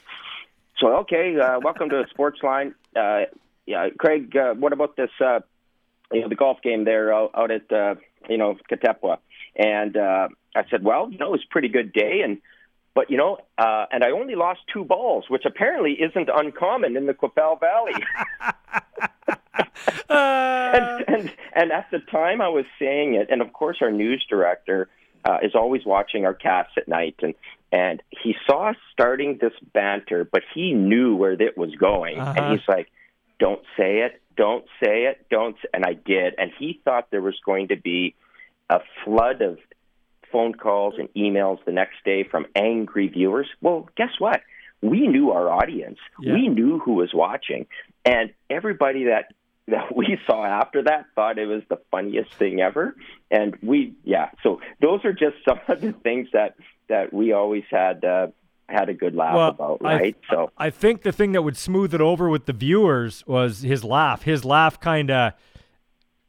So, 0.80 0.98
okay, 1.00 1.38
uh, 1.40 1.60
welcome 1.60 1.90
to 1.90 2.06
Sportsline. 2.18 2.74
Uh, 2.96 3.26
yeah, 3.66 3.90
Craig, 3.98 4.36
uh, 4.36 4.54
what 4.54 4.74
about 4.74 4.96
this? 4.96 5.10
Uh, 5.20 5.40
you 6.12 6.22
know, 6.22 6.30
the 6.30 6.36
golf 6.36 6.62
game 6.62 6.86
there 6.86 7.14
out, 7.14 7.32
out 7.36 7.52
at 7.52 7.72
uh, 7.72 7.96
you 8.30 8.38
know 8.38 8.58
Katepwa. 8.72 9.18
And 9.56 9.98
uh, 9.98 10.30
I 10.56 10.64
said, 10.70 10.84
well, 10.84 11.12
you 11.12 11.18
know, 11.18 11.28
it 11.28 11.32
was 11.32 11.44
a 11.46 11.52
pretty 11.52 11.68
good 11.68 11.92
day, 11.92 12.22
and 12.24 12.40
but 12.94 13.10
you 13.10 13.18
know, 13.18 13.38
uh, 13.58 13.86
and 13.92 14.04
I 14.04 14.12
only 14.12 14.36
lost 14.36 14.62
two 14.74 14.84
balls, 14.84 15.26
which 15.30 15.44
apparently 15.46 15.94
isn't 15.94 16.30
uncommon 16.34 16.98
in 16.98 17.06
the 17.06 17.14
Qu'Appelle 17.14 17.60
Valley. 17.60 17.94
uh... 20.10 20.46
and, 20.74 21.06
and 21.08 21.32
and 21.54 21.72
at 21.72 21.88
the 21.92 22.00
time 22.00 22.42
I 22.42 22.50
was 22.50 22.66
saying 22.80 23.16
it, 23.16 23.30
and 23.30 23.42
of 23.42 23.54
course 23.54 23.78
our 23.82 23.92
news 23.92 24.26
director 24.30 24.90
uh, 25.26 25.38
is 25.42 25.54
always 25.56 25.86
watching 25.86 26.26
our 26.26 26.34
casts 26.34 26.74
at 26.78 26.88
night, 26.88 27.16
and 27.22 27.34
and 27.72 28.02
he 28.10 28.36
saw 28.48 28.70
us 28.70 28.76
starting 28.92 29.38
this 29.40 29.54
banter, 29.74 30.28
but 30.30 30.42
he 30.54 30.74
knew 30.74 31.16
where 31.16 31.34
it 31.34 31.58
was 31.58 31.74
going, 31.76 32.20
uh-huh. 32.20 32.34
and 32.36 32.60
he's 32.60 32.68
like, 32.68 32.90
"Don't 33.40 33.62
say 33.78 34.00
it, 34.00 34.22
don't 34.36 34.66
say 34.84 35.06
it, 35.06 35.26
don't." 35.30 35.58
And 35.74 35.86
I 35.86 35.94
did, 35.94 36.36
and 36.38 36.52
he 36.58 36.80
thought 36.84 37.12
there 37.12 37.22
was 37.22 37.40
going 37.46 37.70
to 37.70 37.76
be 37.76 38.16
a 38.70 38.80
flood 39.04 39.42
of 39.42 39.58
phone 40.32 40.54
calls 40.54 40.96
and 40.98 41.10
emails 41.16 41.64
the 41.66 41.72
next 41.72 42.04
day 42.06 42.24
from 42.24 42.46
angry 42.56 43.08
viewers. 43.08 43.48
Well, 43.62 43.90
guess 43.96 44.12
what? 44.20 44.42
we 44.82 45.08
knew 45.08 45.32
our 45.32 45.50
audience. 45.50 46.00
Yeah. 46.20 46.34
We 46.34 46.48
knew 46.48 46.80
who 46.80 46.94
was 46.94 47.14
watching, 47.14 47.68
and 48.06 48.32
everybody 48.50 49.06
that 49.06 49.34
that 49.68 49.96
we 49.96 50.18
saw 50.26 50.44
after 50.44 50.82
that 50.84 51.06
thought 51.14 51.38
it 51.38 51.46
was 51.46 51.62
the 51.70 51.80
funniest 51.92 52.34
thing 52.34 52.60
ever. 52.60 52.96
And 53.30 53.56
we, 53.62 53.94
yeah. 54.04 54.32
So 54.42 54.62
those 54.82 55.06
are 55.06 55.14
just 55.14 55.36
some 55.48 55.60
of 55.68 55.80
the 55.82 55.92
things 55.92 56.30
that 56.34 56.56
that 56.88 57.14
we 57.14 57.34
always 57.34 57.64
had. 57.70 58.04
Uh, 58.04 58.28
had 58.72 58.88
a 58.88 58.94
good 58.94 59.16
laugh 59.16 59.34
well, 59.34 59.50
about, 59.50 59.82
right? 59.82 60.16
I, 60.30 60.32
so 60.32 60.52
I 60.56 60.70
think 60.70 61.02
the 61.02 61.12
thing 61.12 61.32
that 61.32 61.42
would 61.42 61.58
smooth 61.58 61.92
it 61.92 62.02
over 62.02 62.30
with 62.30 62.46
the 62.46 62.54
viewers 62.54 63.26
was 63.26 63.64
his 63.64 63.84
laugh. 63.84 64.22
His 64.22 64.46
laugh 64.46 64.80
kind 64.80 65.10
of 65.10 65.34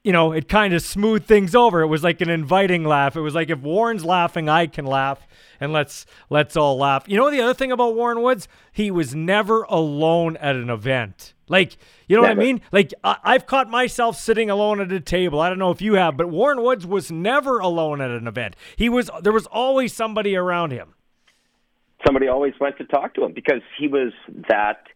you 0.02 0.12
know, 0.12 0.32
it 0.32 0.48
kind 0.48 0.72
of 0.72 0.80
smoothed 0.82 1.26
things 1.26 1.54
over. 1.54 1.82
It 1.82 1.88
was 1.88 2.02
like 2.02 2.20
an 2.20 2.30
inviting 2.30 2.84
laugh. 2.84 3.16
It 3.16 3.20
was 3.20 3.34
like 3.34 3.50
if 3.50 3.60
Warren's 3.60 4.04
laughing, 4.04 4.48
I 4.48 4.66
can 4.66 4.86
laugh, 4.86 5.26
and 5.60 5.72
let's 5.72 6.06
let's 6.30 6.56
all 6.56 6.78
laugh. 6.78 7.04
You 7.06 7.18
know 7.18 7.30
the 7.30 7.40
other 7.42 7.54
thing 7.54 7.70
about 7.70 7.94
Warren 7.94 8.22
Woods, 8.22 8.48
he 8.72 8.90
was 8.90 9.14
never 9.14 9.62
alone 9.64 10.36
at 10.38 10.56
an 10.56 10.70
event. 10.70 11.34
Like, 11.48 11.76
you 12.08 12.16
know 12.16 12.22
never. 12.22 12.36
what 12.36 12.42
I 12.42 12.46
mean? 12.46 12.60
Like 12.72 12.94
I- 13.04 13.18
I've 13.24 13.46
caught 13.46 13.68
myself 13.68 14.16
sitting 14.16 14.48
alone 14.48 14.80
at 14.80 14.90
a 14.90 15.00
table. 15.00 15.40
I 15.40 15.48
don't 15.50 15.58
know 15.58 15.70
if 15.70 15.82
you 15.82 15.94
have, 15.94 16.16
but 16.16 16.30
Warren 16.30 16.62
Woods 16.62 16.86
was 16.86 17.10
never 17.10 17.58
alone 17.58 18.00
at 18.00 18.10
an 18.10 18.26
event. 18.26 18.56
He 18.76 18.88
was 18.88 19.10
there 19.22 19.32
was 19.32 19.46
always 19.46 19.92
somebody 19.92 20.34
around 20.34 20.70
him. 20.70 20.94
Somebody 22.06 22.28
always 22.28 22.54
went 22.58 22.78
to 22.78 22.84
talk 22.84 23.14
to 23.14 23.24
him 23.24 23.34
because 23.34 23.60
he 23.78 23.86
was 23.86 24.12
that 24.48 24.86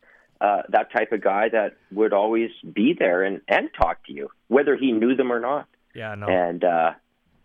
uh, 0.45 0.63
that 0.69 0.93
type 0.93 1.13
of 1.13 1.23
guy 1.23 1.49
that 1.49 1.77
would 1.91 2.13
always 2.13 2.51
be 2.71 2.95
there 2.99 3.23
and, 3.23 3.41
and 3.49 3.71
talk 3.81 4.05
to 4.07 4.13
you, 4.13 4.29
whether 4.49 4.77
he 4.77 4.93
knew 4.93 5.15
them 5.17 5.33
or 5.33 5.41
not. 5.41 5.67
Yeah, 5.95 6.15
no. 6.15 6.27
And 6.27 6.63
uh, 6.63 6.93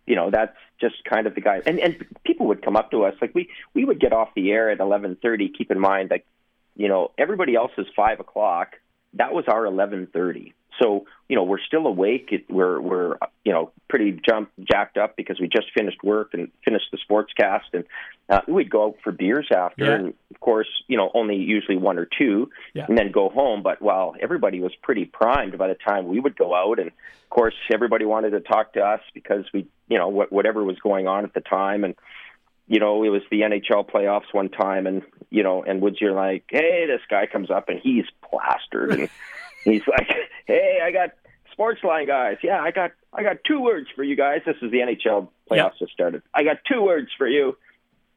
you 0.05 0.15
know, 0.15 0.29
that's 0.31 0.57
just 0.81 0.95
kind 1.05 1.25
of 1.25 1.33
the 1.33 1.39
guy. 1.39 1.61
And 1.65 1.79
and 1.79 2.05
people 2.25 2.47
would 2.47 2.61
come 2.61 2.75
up 2.75 2.91
to 2.91 3.05
us 3.05 3.13
like 3.21 3.33
we 3.33 3.47
we 3.73 3.85
would 3.85 4.01
get 4.01 4.11
off 4.11 4.29
the 4.35 4.51
air 4.51 4.69
at 4.69 4.79
eleven 4.79 5.15
thirty. 5.21 5.49
Keep 5.49 5.71
in 5.71 5.79
mind, 5.79 6.09
that 6.09 6.23
you 6.75 6.89
know, 6.89 7.11
everybody 7.17 7.55
else 7.55 7.71
is 7.77 7.87
five 7.95 8.19
o'clock. 8.19 8.75
That 9.13 9.33
was 9.33 9.45
our 9.47 9.65
eleven 9.65 10.07
thirty. 10.11 10.53
So 10.81 11.05
you 11.27 11.35
know 11.35 11.43
we're 11.43 11.59
still 11.59 11.85
awake. 11.87 12.29
It, 12.31 12.45
we're 12.49 12.79
we're 12.79 13.17
you 13.43 13.51
know 13.51 13.71
pretty 13.87 14.19
jump 14.27 14.51
jacked 14.69 14.97
up 14.97 15.15
because 15.15 15.39
we 15.39 15.47
just 15.47 15.67
finished 15.75 16.03
work 16.03 16.29
and 16.33 16.49
finished 16.63 16.87
the 16.91 16.97
sports 16.97 17.33
cast, 17.33 17.67
and 17.73 17.83
uh, 18.29 18.41
we'd 18.47 18.69
go 18.69 18.87
out 18.87 18.95
for 19.03 19.11
beers 19.11 19.47
after, 19.55 19.85
yeah. 19.85 19.93
and 19.93 20.13
of 20.33 20.39
course 20.39 20.67
you 20.87 20.97
know 20.97 21.11
only 21.13 21.35
usually 21.35 21.77
one 21.77 21.97
or 21.97 22.07
two, 22.17 22.49
yeah. 22.73 22.85
and 22.87 22.97
then 22.97 23.11
go 23.11 23.29
home. 23.29 23.63
But 23.63 23.81
while 23.81 24.15
everybody 24.19 24.59
was 24.59 24.73
pretty 24.81 25.05
primed 25.05 25.57
by 25.57 25.67
the 25.67 25.75
time 25.75 26.07
we 26.07 26.19
would 26.19 26.37
go 26.37 26.53
out, 26.53 26.79
and 26.79 26.87
of 26.87 27.29
course 27.29 27.55
everybody 27.71 28.05
wanted 28.05 28.31
to 28.31 28.39
talk 28.39 28.73
to 28.73 28.81
us 28.81 29.01
because 29.13 29.45
we 29.53 29.67
you 29.87 29.97
know 29.97 30.07
what, 30.07 30.31
whatever 30.31 30.63
was 30.63 30.77
going 30.79 31.07
on 31.07 31.25
at 31.25 31.33
the 31.33 31.41
time, 31.41 31.83
and 31.83 31.95
you 32.69 32.79
know, 32.79 33.03
it 33.03 33.09
was 33.09 33.23
the 33.31 33.41
NHL 33.41 33.89
playoffs 33.89 34.31
one 34.31 34.47
time, 34.47 34.85
and 34.85 35.01
you 35.31 35.41
know, 35.41 35.63
and 35.63 35.81
Woods, 35.81 35.97
you're 35.99 36.13
like, 36.13 36.43
hey, 36.49 36.85
this 36.87 37.01
guy 37.09 37.25
comes 37.25 37.49
up 37.49 37.67
and 37.67 37.79
he's 37.79 38.05
plastered, 38.29 38.91
and 38.91 39.09
He's 39.63 39.81
like, 39.87 40.09
"Hey, 40.45 40.79
I 40.83 40.91
got 40.91 41.11
sports 41.51 41.83
line 41.83 42.07
guys. 42.07 42.37
Yeah, 42.43 42.61
I 42.61 42.71
got 42.71 42.91
I 43.13 43.23
got 43.23 43.37
two 43.45 43.61
words 43.61 43.87
for 43.95 44.03
you 44.03 44.15
guys. 44.15 44.41
This 44.45 44.55
is 44.61 44.71
the 44.71 44.79
NHL 44.79 45.29
playoffs 45.49 45.71
yep. 45.71 45.79
just 45.79 45.93
started. 45.93 46.21
I 46.33 46.43
got 46.43 46.57
two 46.71 46.81
words 46.81 47.09
for 47.17 47.27
you. 47.27 47.57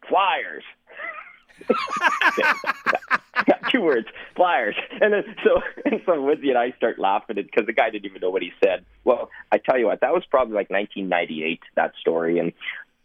Flyers." 0.08 0.64
got 3.46 3.70
two 3.70 3.80
words, 3.80 4.06
flyers, 4.36 4.74
and 5.00 5.12
then 5.12 5.24
so 5.44 5.60
and 5.84 6.00
so 6.06 6.20
Woodsy 6.20 6.48
and 6.48 6.58
I 6.58 6.72
start 6.72 6.98
laughing 6.98 7.36
because 7.36 7.66
the 7.66 7.72
guy 7.72 7.90
didn't 7.90 8.06
even 8.06 8.20
know 8.20 8.30
what 8.30 8.42
he 8.42 8.52
said. 8.62 8.84
Well, 9.04 9.30
I 9.50 9.58
tell 9.58 9.78
you 9.78 9.86
what, 9.86 10.00
that 10.00 10.12
was 10.12 10.24
probably 10.30 10.54
like 10.54 10.70
1998 10.70 11.60
that 11.76 11.92
story, 12.00 12.38
and 12.38 12.52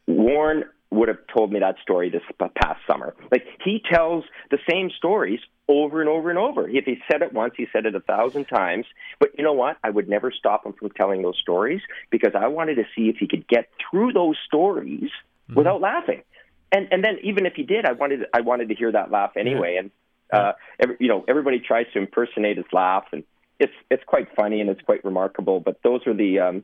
Warren 0.08 0.66
would 0.90 1.08
have 1.10 1.20
told 1.34 1.52
me 1.52 1.60
that 1.60 1.76
story 1.82 2.10
this 2.10 2.22
past 2.40 2.80
summer. 2.88 3.14
Like 3.32 3.46
he 3.64 3.82
tells 3.92 4.24
the 4.52 4.58
same 4.70 4.90
stories 4.90 5.40
over 5.68 6.00
and 6.00 6.10
over 6.10 6.30
and 6.30 6.40
over. 6.40 6.68
If 6.68 6.86
he 6.86 6.98
said 7.12 7.22
it 7.22 7.34
once, 7.34 7.54
he 7.58 7.68
said 7.74 7.86
it 7.86 7.94
a 7.96 8.00
thousand 8.00 8.46
times. 8.46 8.86
But 9.20 9.32
you 9.38 9.44
know 9.44 9.54
what? 9.54 9.78
I 9.84 9.90
would 9.90 10.08
never 10.08 10.32
stop 10.32 10.66
him 10.66 10.74
from 10.74 10.90
telling 10.92 11.22
those 11.22 11.38
stories 11.38 11.82
because 12.10 12.34
I 12.36 12.48
wanted 12.48 12.76
to 12.76 12.84
see 12.96 13.10
if 13.10 13.18
he 13.18 13.28
could 13.28 13.48
get 13.48 13.70
through 13.90 14.14
those 14.14 14.38
stories 14.46 15.10
mm-hmm. 15.50 15.56
without 15.56 15.82
laughing. 15.82 16.24
And 16.72 16.88
and 16.92 17.04
then 17.04 17.18
even 17.24 17.46
if 17.46 17.54
he 17.56 17.64
did, 17.64 17.86
I 17.86 17.94
wanted 17.94 18.26
I 18.34 18.42
wanted 18.42 18.70
to 18.70 18.76
hear 18.76 18.92
that 18.92 19.12
laugh 19.12 19.32
anyway. 19.38 19.74
Yeah. 19.74 19.80
And 19.80 19.92
uh, 20.32 20.52
every, 20.80 20.98
you 21.00 21.08
know, 21.08 21.24
everybody 21.28 21.60
tries 21.60 21.86
to 21.94 22.00
impersonate 22.00 22.58
his 22.58 22.66
laugh, 22.74 23.06
and 23.12 23.24
it's 23.60 23.74
it's 23.90 24.04
quite 24.06 24.28
funny 24.36 24.62
and 24.62 24.70
it's 24.70 24.82
quite 24.82 25.04
remarkable. 25.06 25.60
But 25.60 25.82
those 25.84 26.06
are 26.08 26.14
the 26.14 26.40
um, 26.40 26.64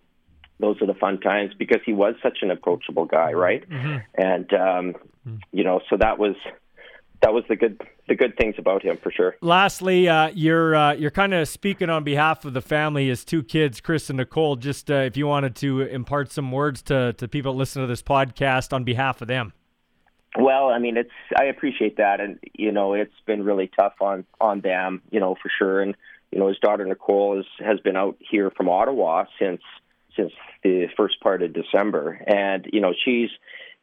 those 0.60 0.82
are 0.82 0.88
the 0.88 0.94
fun 0.94 1.20
times 1.20 1.54
because 1.58 1.82
he 1.86 1.94
was 1.94 2.16
such 2.22 2.39
an 2.42 2.52
approachable 2.52 3.06
guy, 3.06 3.34
right? 3.34 3.68
Mm-hmm. 3.70 3.98
And 4.16 4.54
um, 4.54 4.94
mm-hmm. 5.28 5.36
you 5.52 5.63
know, 5.63 5.82
so 5.89 5.98
that 5.98 6.18
was 6.20 6.36
that 7.22 7.34
was 7.34 7.44
the 7.50 7.56
good 7.56 7.82
the 8.08 8.16
good 8.16 8.36
things 8.38 8.56
about 8.58 8.84
him 8.84 8.98
for 9.02 9.12
sure. 9.12 9.36
Lastly, 9.42 10.10
uh, 10.10 10.30
you're 10.34 10.76
uh, 10.76 10.94
you're 10.94 11.12
kind 11.12 11.34
of 11.34 11.48
speaking 11.48 11.89
on 11.89 12.04
behalf 12.04 12.46
of 12.46 12.54
the 12.54 12.62
family, 12.62 13.08
his 13.08 13.24
two 13.26 13.44
kids, 13.44 13.82
Chris 13.82 14.10
and 14.10 14.18
Nicole. 14.18 14.56
Just 14.56 14.92
uh, 14.92 14.96
if 14.96 15.18
you 15.18 15.28
wanted 15.28 15.56
to 15.58 15.82
impart 15.82 16.32
some 16.32 16.52
words 16.52 16.82
to 16.84 17.13
to 17.13 17.28
people 17.28 17.54
that 17.54 17.58
listen 17.58 17.82
to 17.82 17.88
this 17.88 18.04
podcast 18.04 18.74
on 18.74 18.84
behalf 18.84 19.22
of 19.22 19.28
them. 19.28 19.54
Well, 20.38 20.70
I 20.70 20.80
mean, 20.80 20.98
it's 20.98 21.12
I 21.38 21.46
appreciate 21.46 21.98
that, 21.98 22.20
and 22.20 22.39
you 22.54 22.72
know, 22.72 22.94
it's 22.94 23.13
been 23.26 23.44
really 23.44 23.72
tough 23.80 23.94
on 24.02 24.26
on 24.42 24.62
them, 24.62 25.02
you 25.12 25.20
know, 25.20 25.36
for 25.42 25.50
sure. 25.58 25.82
And 25.82 25.96
you 26.32 26.39
know, 26.39 26.48
his 26.48 26.58
daughter 26.58 26.84
Nicole 26.86 27.39
is, 27.39 27.46
has 27.60 27.80
been 27.80 27.96
out 27.96 28.18
here 28.20 28.50
from 28.50 28.68
Ottawa 28.68 29.26
since 29.39 29.62
since 30.15 30.32
the 30.63 30.88
first 30.95 31.19
part 31.21 31.41
of 31.43 31.54
December, 31.54 32.19
and 32.26 32.67
you 32.71 32.82
know, 32.82 32.93
she's 33.06 33.30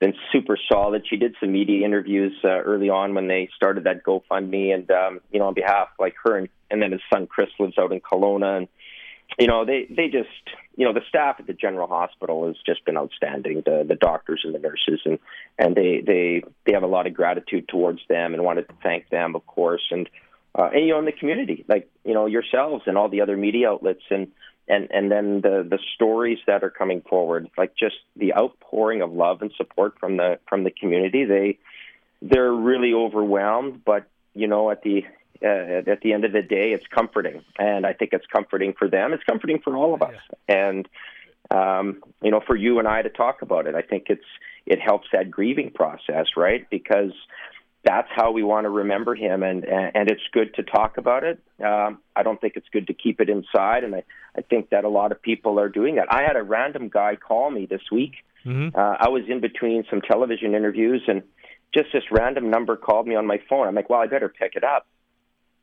been 0.01 0.15
super 0.33 0.57
solid. 0.71 1.07
She 1.09 1.17
did 1.17 1.37
some 1.41 1.53
media 1.53 1.85
interviews 1.85 2.33
uh, 2.43 2.49
early 2.49 2.89
on 2.89 3.15
when 3.15 3.29
they 3.29 3.49
started 3.55 3.85
that 3.85 4.03
GoFundMe, 4.05 4.75
and 4.75 4.91
um, 4.91 5.21
you 5.31 5.39
know, 5.39 5.47
on 5.47 5.55
behalf 5.55 5.89
like 5.99 6.15
her 6.25 6.37
and, 6.37 6.49
and 6.71 6.83
then 6.83 6.93
his 6.93 7.03
son 7.13 7.27
Chris 7.27 7.51
lives 7.59 7.79
out 7.79 7.93
in 7.93 8.01
Kelowna, 8.01 8.59
and 8.59 8.69
you 9.39 9.47
know, 9.47 9.65
they 9.65 9.87
they 9.89 10.09
just 10.09 10.29
you 10.77 10.87
know 10.87 10.93
the 10.93 11.03
staff 11.09 11.37
at 11.39 11.47
the 11.47 11.53
General 11.53 11.87
Hospital 11.87 12.47
has 12.47 12.57
just 12.65 12.85
been 12.85 12.97
outstanding. 12.97 13.63
The 13.65 13.85
the 13.87 13.95
doctors 13.95 14.43
and 14.45 14.55
the 14.55 14.59
nurses, 14.59 15.01
and 15.05 15.19
and 15.59 15.77
they 15.77 16.03
they 16.05 16.43
they 16.67 16.73
have 16.73 16.83
a 16.83 16.89
lot 16.89 17.07
of 17.07 17.15
gratitude 17.15 17.69
towards 17.69 18.01
them, 18.09 18.35
and 18.35 18.43
wanted 18.43 18.69
to 18.69 18.75
thank 18.83 19.09
them, 19.11 19.37
of 19.37 19.47
course, 19.47 19.83
and 19.91 20.09
uh, 20.59 20.71
and 20.73 20.87
you 20.87 20.93
know, 20.93 20.99
in 20.99 21.05
the 21.05 21.13
community, 21.13 21.65
like 21.69 21.89
you 22.05 22.15
know 22.15 22.27
yourselves 22.27 22.85
and 22.87 22.97
all 22.99 23.09
the 23.09 23.21
other 23.21 23.37
media 23.37 23.71
outlets, 23.71 24.03
and 24.11 24.29
and 24.71 24.89
and 24.91 25.11
then 25.11 25.41
the 25.41 25.67
the 25.69 25.79
stories 25.95 26.39
that 26.47 26.63
are 26.63 26.71
coming 26.71 27.03
forward, 27.03 27.51
like 27.59 27.75
just 27.77 27.97
the 28.17 28.35
outpouring 28.35 29.03
of 29.03 29.13
love 29.13 29.43
and 29.43 29.51
support 29.57 29.99
from 29.99 30.17
the 30.17 30.39
from 30.49 30.65
the 30.65 30.71
community. 30.71 31.25
They 31.25 31.59
they're 32.23 32.53
really 32.53 32.95
overwhelmed, 32.95 33.85
but 33.85 34.07
you 34.35 34.47
know 34.47 34.71
at 34.71 34.83
the 34.83 35.05
uh, 35.43 35.91
at 35.91 36.01
the 36.03 36.13
end 36.13 36.25
of 36.25 36.33
the 36.33 36.43
day, 36.43 36.73
it's 36.73 36.87
comforting, 36.87 37.43
and 37.59 37.85
I 37.85 37.93
think 37.93 38.13
it's 38.13 38.27
comforting 38.27 38.75
for 38.79 38.89
them. 38.89 39.13
It's 39.13 39.25
comforting 39.25 39.61
for 39.61 39.77
all 39.77 39.95
of 39.95 40.03
us, 40.03 40.15
yeah. 40.49 40.69
and 40.69 40.89
um, 41.51 42.03
you 42.23 42.31
know, 42.31 42.41
for 42.47 42.57
you 42.57 42.79
and 42.79 42.87
I 42.87 43.03
to 43.03 43.09
talk 43.09 43.43
about 43.43 43.67
it. 43.67 43.75
I 43.75 43.83
think 43.83 44.05
it's 44.09 44.25
it 44.67 44.81
helps 44.81 45.09
that 45.13 45.31
grieving 45.31 45.71
process, 45.71 46.27
right? 46.37 46.69
Because 46.71 47.13
that's 47.85 48.09
how 48.15 48.31
we 48.31 48.43
want 48.43 48.65
to 48.65 48.71
remember 48.71 49.15
him, 49.15 49.43
and 49.43 49.65
and 49.65 50.11
it's 50.11 50.23
good 50.33 50.55
to 50.55 50.63
talk 50.63 50.99
about 50.99 51.25
it. 51.25 51.41
Um, 51.65 51.99
I 52.15 52.23
don't 52.23 52.41
think 52.41 52.55
it's 52.57 52.69
good 52.71 52.87
to 52.89 52.95
keep 52.95 53.21
it 53.21 53.31
inside, 53.31 53.85
and 53.85 53.95
I, 53.95 54.03
I 54.37 54.43
think 54.43 54.71
that 54.71 54.85
a 54.85 54.89
lot 54.89 55.13
of 55.13 55.23
people 55.23 55.59
are 55.59 55.69
doing 55.69 55.95
that. 55.97 56.13
I 56.13 56.23
had 56.23 56.37
a 56.37 56.43
random 56.43 56.89
guy 56.89 57.17
call 57.17 57.51
me 57.51 57.67
this 57.67 57.81
week. 57.91 58.17
Mm-hmm. 58.45 58.79
Uh, 58.79 58.97
I 59.01 59.09
was 59.09 59.23
in 59.29 59.41
between 59.41 59.85
some 59.89 60.03
television 60.03 60.55
interviews, 60.55 61.03
and 61.09 61.23
just 61.73 61.87
this 61.93 62.03
random 62.11 62.51
number 62.51 62.77
called 62.77 63.07
me 63.07 63.15
on 63.15 63.27
my 63.27 63.41
phone. 63.49 63.67
I'm 63.67 63.75
like, 63.75 63.89
well, 63.89 64.01
I 64.01 64.07
better 64.07 64.29
pick 64.29 64.57
it 64.57 64.65
up. 64.65 64.87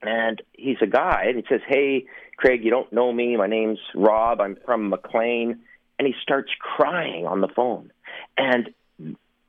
And 0.01 0.41
he's 0.53 0.77
a 0.81 0.87
guy, 0.87 1.25
and 1.27 1.37
he 1.37 1.43
says, 1.49 1.61
"Hey, 1.67 2.05
Craig, 2.37 2.63
you 2.63 2.71
don't 2.71 2.91
know 2.91 3.11
me. 3.11 3.35
My 3.35 3.47
name's 3.47 3.79
Rob. 3.95 4.41
I'm 4.41 4.57
from 4.65 4.89
McLean." 4.89 5.59
And 5.99 6.07
he 6.07 6.13
starts 6.21 6.51
crying 6.59 7.25
on 7.25 7.41
the 7.41 7.47
phone, 7.47 7.91
and 8.37 8.69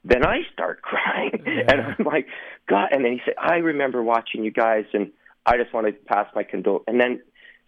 then 0.09 0.25
I 0.25 0.39
start 0.53 0.83
crying. 0.83 1.43
Yeah. 1.47 1.65
And 1.69 1.81
I'm 1.81 2.05
like, 2.05 2.27
God. 2.69 2.89
And 2.91 3.05
then 3.05 3.13
he 3.13 3.21
said, 3.25 3.35
I 3.39 3.57
remember 3.57 4.03
watching 4.03 4.43
you 4.43 4.51
guys, 4.51 4.85
and 4.93 5.13
I 5.47 5.57
just 5.57 5.73
want 5.73 5.87
to 5.87 5.93
pass 5.93 6.27
my 6.35 6.43
condol. 6.43 6.83
And 6.87 7.01
then, 7.01 7.21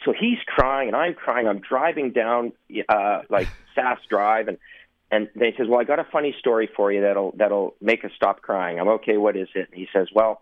so 0.04 0.12
he's 0.18 0.38
crying, 0.46 0.88
and 0.88 0.96
I'm 0.96 1.14
crying. 1.14 1.46
I'm 1.46 1.60
driving 1.60 2.12
down, 2.12 2.52
uh, 2.88 3.22
like 3.28 3.48
Sask 3.76 3.98
Drive, 4.08 4.48
and 4.48 4.58
and 5.12 5.28
then 5.34 5.50
he 5.50 5.58
says, 5.58 5.66
"Well, 5.68 5.80
I 5.80 5.84
got 5.84 5.98
a 5.98 6.06
funny 6.10 6.34
story 6.38 6.68
for 6.74 6.90
you 6.90 7.02
that'll 7.02 7.34
that'll 7.36 7.74
make 7.80 8.04
us 8.04 8.12
stop 8.16 8.40
crying." 8.40 8.80
I'm 8.80 8.88
okay. 8.88 9.18
What 9.18 9.36
is 9.36 9.48
it? 9.54 9.68
And 9.70 9.78
he 9.78 9.88
says, 9.92 10.08
"Well, 10.14 10.40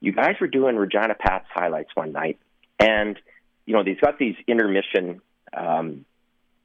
you 0.00 0.12
guys 0.12 0.34
were 0.40 0.46
doing 0.46 0.76
Regina 0.76 1.14
Pats 1.14 1.46
highlights 1.54 1.90
one 1.94 2.12
night, 2.12 2.38
and 2.78 3.18
you 3.64 3.74
know 3.74 3.82
they've 3.82 4.00
got 4.00 4.18
these 4.18 4.34
intermission 4.46 5.22
um, 5.56 6.04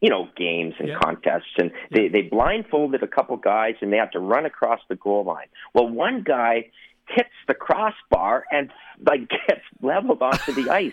you 0.04 0.10
know, 0.10 0.28
games 0.36 0.76
and 0.80 0.90
yeah. 0.90 1.00
contests. 1.02 1.54
And 1.58 1.72
they, 1.90 2.10
they 2.10 2.24
blindfolded 2.24 3.02
a 3.02 3.08
couple 3.08 3.38
guys 3.38 3.76
and 3.80 3.92
they 3.92 3.98
had 3.98 4.12
to 4.12 4.20
run 4.20 4.46
across 4.46 4.82
the 4.90 4.96
goal 4.96 5.24
line. 5.24 5.48
Well, 5.74 5.88
one 5.88 6.24
guy 6.24 6.72
hits 7.08 7.30
the 7.48 7.54
crossbar 7.54 8.44
and 8.52 8.70
like 9.00 9.30
gets 9.48 9.62
leveled 9.82 10.22
onto 10.22 10.52
the 10.52 10.70
ice. 10.74 10.92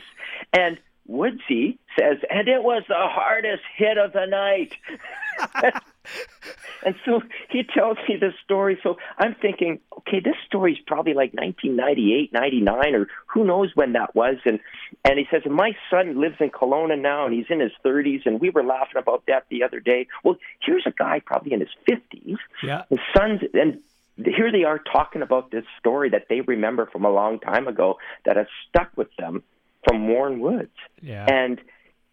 And 0.52 0.78
Woodsy 1.08 1.80
says, 1.98 2.18
and 2.30 2.46
it 2.46 2.62
was 2.62 2.84
the 2.88 2.94
hardest 2.94 3.64
hit 3.76 3.98
of 3.98 4.12
the 4.12 4.26
night. 4.26 4.76
and 6.86 6.94
so 7.04 7.22
he 7.50 7.62
tells 7.62 7.98
me 8.08 8.16
this 8.16 8.34
story. 8.44 8.78
So 8.82 8.96
I'm 9.18 9.34
thinking, 9.34 9.80
okay, 9.98 10.20
this 10.20 10.34
story's 10.46 10.78
probably 10.86 11.14
like 11.14 11.32
1998, 11.34 12.32
99, 12.32 12.94
or 12.94 13.06
who 13.26 13.44
knows 13.44 13.70
when 13.74 13.92
that 13.92 14.14
was. 14.14 14.36
And 14.44 14.60
and 15.04 15.18
he 15.18 15.26
says, 15.30 15.42
my 15.50 15.72
son 15.90 16.20
lives 16.20 16.36
in 16.40 16.50
Kelowna 16.50 17.00
now, 17.00 17.26
and 17.26 17.34
he's 17.34 17.46
in 17.48 17.60
his 17.60 17.72
30s, 17.84 18.26
and 18.26 18.40
we 18.40 18.50
were 18.50 18.64
laughing 18.64 18.96
about 19.00 19.24
that 19.28 19.44
the 19.50 19.62
other 19.62 19.80
day. 19.80 20.06
Well, 20.24 20.36
here's 20.60 20.84
a 20.86 20.92
guy 20.92 21.20
probably 21.24 21.52
in 21.52 21.60
his 21.60 21.70
50s. 21.88 22.36
Yeah. 22.62 22.82
His 22.90 23.00
son's 23.16 23.42
and 23.54 23.80
here 24.24 24.52
they 24.52 24.64
are 24.64 24.78
talking 24.78 25.22
about 25.22 25.50
this 25.50 25.64
story 25.78 26.10
that 26.10 26.26
they 26.28 26.40
remember 26.40 26.86
from 26.86 27.04
a 27.04 27.10
long 27.10 27.40
time 27.40 27.68
ago 27.68 27.98
that 28.24 28.36
has 28.36 28.46
stuck 28.68 28.90
with 28.96 29.08
them 29.18 29.42
from 29.86 30.08
Warren 30.08 30.40
Woods. 30.40 30.76
Yeah. 31.02 31.26
And 31.30 31.60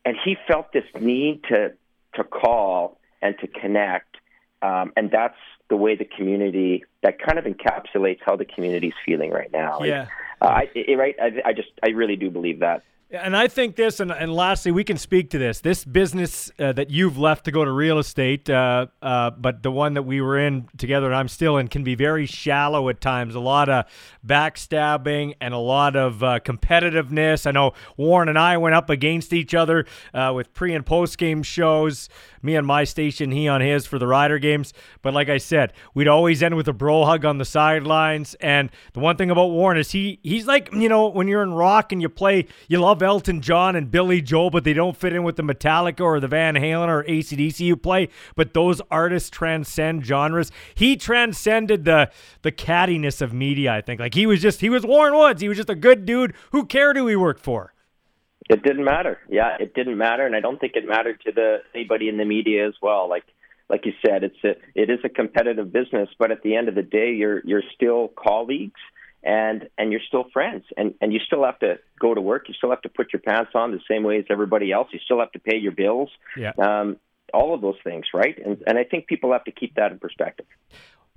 and 0.06 0.16
he 0.24 0.38
felt 0.48 0.72
this 0.72 0.86
need 1.00 1.44
to 1.50 1.74
to 2.16 2.24
call 2.24 3.00
and 3.22 3.36
to 3.40 3.48
connect, 3.48 4.18
um, 4.62 4.94
and 4.96 5.12
that's 5.12 5.38
the 5.70 5.76
way 5.76 5.96
the 5.96 6.06
community 6.06 6.84
that 7.04 7.20
kind 7.20 7.38
of 7.38 7.46
encapsulates 7.46 8.20
how 8.26 8.36
the 8.36 8.46
community's 8.46 8.94
feeling 9.06 9.32
right 9.32 9.52
now. 9.52 9.82
Yeah. 9.84 10.08
Uh, 10.42 10.46
I, 10.46 10.70
it, 10.76 10.98
right. 10.98 11.16
I, 11.22 11.50
I 11.50 11.54
just 11.54 11.70
I 11.84 11.90
really 11.90 12.16
do 12.16 12.30
believe 12.30 12.60
that. 12.60 12.84
And 13.10 13.38
I 13.38 13.48
think 13.48 13.78
this, 13.78 14.02
and, 14.02 14.12
and 14.12 14.34
lastly, 14.34 14.74
we 14.74 14.84
can 14.84 14.98
speak 14.98 15.30
to 15.30 15.38
this. 15.38 15.62
This 15.62 15.86
business 15.86 16.52
uh, 16.60 16.74
that 16.74 16.90
you've 16.90 17.18
left 17.18 17.46
to 17.46 17.52
go 17.52 17.64
to 17.64 17.72
real 17.72 18.00
estate, 18.00 18.50
uh, 18.50 18.88
uh, 19.02 19.30
but 19.30 19.64
the 19.64 19.72
one 19.72 19.94
that 19.94 20.04
we 20.04 20.20
were 20.20 20.38
in 20.38 20.68
together 20.78 21.06
and 21.06 21.16
I'm 21.16 21.30
still 21.30 21.56
in, 21.56 21.70
can 21.70 21.86
be 21.86 21.96
very 21.96 22.26
shallow 22.26 22.90
at 22.90 23.00
times. 23.00 23.34
A 23.34 23.40
lot 23.40 23.70
of 23.70 23.86
backstabbing 24.26 25.36
and 25.40 25.54
a 25.54 25.58
lot 25.58 25.96
of 25.96 26.22
uh, 26.22 26.42
competitiveness. 26.42 27.48
I 27.48 27.52
know 27.52 27.72
Warren 27.96 28.28
and 28.28 28.38
I 28.38 28.58
went 28.58 28.76
up 28.76 28.90
against 28.90 29.32
each 29.32 29.56
other 29.56 29.86
uh, 30.14 30.34
with 30.36 30.54
pre 30.54 30.74
and 30.74 30.86
post 30.86 31.18
game 31.18 31.44
shows. 31.44 32.10
Me 32.42 32.58
on 32.58 32.66
my 32.66 32.84
station, 32.84 33.32
he 33.32 33.48
on 33.48 33.62
his 33.62 33.86
for 33.86 33.98
the 33.98 34.08
Rider 34.08 34.38
games. 34.38 34.74
But 35.02 35.14
like 35.14 35.30
I 35.30 35.38
said, 35.38 35.74
we'd 35.94 36.08
always 36.08 36.44
end 36.44 36.56
with 36.56 36.68
a 36.68 36.74
bro 36.74 37.06
hug 37.06 37.26
on 37.26 37.38
the 37.38 37.46
sidelines. 37.46 38.36
And 38.36 38.70
the 38.94 39.00
one 39.00 39.16
thing 39.16 39.32
about 39.32 39.50
Warren 39.50 39.78
is 39.78 39.92
he 39.92 40.20
he's 40.24 40.46
like 40.46 40.74
you 40.74 40.90
know 40.90 41.08
when 41.08 41.30
you're 41.30 41.42
in 41.42 41.54
rock 41.54 41.94
and 41.94 42.02
you 42.02 42.10
play, 42.10 42.48
you 42.68 42.80
love 42.80 42.97
love 42.98 43.04
Elton 43.04 43.42
John 43.42 43.76
and 43.76 43.92
Billy 43.92 44.22
Joel, 44.22 44.50
but 44.50 44.64
they 44.64 44.74
don't 44.74 44.98
fit 44.98 45.14
in 45.14 45.22
with 45.22 45.36
the 45.36 45.44
Metallica 45.44 46.02
or 46.02 46.20
the 46.20 46.28
Van 46.28 46.56
Halen 46.56 46.88
or 46.88 47.04
ACDC 47.04 47.60
you 47.60 47.78
play. 47.78 48.10
But 48.36 48.56
those 48.56 48.82
artists 48.90 49.30
transcend 49.30 50.04
genres. 50.04 50.52
He 50.74 50.98
transcended 50.98 51.86
the 51.86 52.10
the 52.42 52.52
cattiness 52.52 53.22
of 53.22 53.34
media, 53.34 53.74
I 53.74 53.82
think. 53.82 54.00
Like 54.00 54.16
he 54.16 54.26
was 54.26 54.42
just 54.42 54.62
he 54.62 54.70
was 54.70 54.84
Warren 54.84 55.16
Woods. 55.16 55.42
He 55.42 55.48
was 55.48 55.58
just 55.58 55.70
a 55.70 55.76
good 55.76 56.06
dude 56.08 56.34
who 56.52 56.66
cared 56.66 56.98
who 56.98 57.06
he 57.06 57.16
worked 57.16 57.42
for. 57.42 57.74
It 58.50 58.64
didn't 58.64 58.86
matter. 58.86 59.20
Yeah, 59.30 59.58
it 59.60 59.76
didn't 59.76 59.98
matter, 59.98 60.26
and 60.26 60.36
I 60.36 60.40
don't 60.40 60.60
think 60.60 60.76
it 60.76 60.88
mattered 60.88 61.22
to 61.26 61.32
the 61.32 61.58
anybody 61.76 62.10
in 62.10 62.18
the 62.18 62.26
media 62.26 62.68
as 62.68 62.74
well. 62.82 63.08
Like 63.08 63.26
like 63.70 63.86
you 63.86 63.94
said, 64.04 64.24
it's 64.24 64.44
a 64.44 64.56
it 64.74 64.90
is 64.90 65.00
a 65.04 65.10
competitive 65.10 65.72
business, 65.72 66.10
but 66.18 66.32
at 66.32 66.42
the 66.42 66.56
end 66.56 66.68
of 66.68 66.74
the 66.74 66.82
day, 66.82 67.14
you're 67.14 67.42
you're 67.46 67.64
still 67.76 68.08
colleagues 68.08 68.80
and 69.24 69.70
and 69.78 69.92
you're 69.92 70.02
still 70.08 70.26
friends 70.32 70.66
and 70.76 70.94
and 71.02 71.14
you 71.14 71.20
still 71.20 71.44
have 71.44 71.60
to 71.60 71.80
go 72.00 72.14
to 72.14 72.22
work. 72.22 72.48
You 72.48 72.54
still 72.54 72.70
have 72.70 72.82
to 72.84 72.90
put 72.90 73.14
your 73.14 73.22
pants 73.22 73.52
on 73.56 73.72
the 73.72 73.80
same 73.90 74.04
way 74.04 74.18
as 74.20 74.26
everybody 74.30 74.72
else. 74.72 74.88
You 74.92 75.00
still 75.00 75.20
have 75.20 75.32
to 75.34 75.40
pay 75.40 75.58
your 75.58 75.72
bills. 75.74 76.10
Yeah. 76.36 76.52
um, 76.58 76.98
all 77.34 77.54
of 77.54 77.60
those 77.60 77.76
things 77.84 78.06
right? 78.14 78.38
And 78.44 78.64
and 78.66 78.78
i 78.78 78.86
think 78.86 79.08
people 79.08 79.34
have 79.34 79.44
to 79.46 79.52
keep 79.52 79.76
that 79.76 79.92
in 79.92 80.00
perspective. 80.00 80.46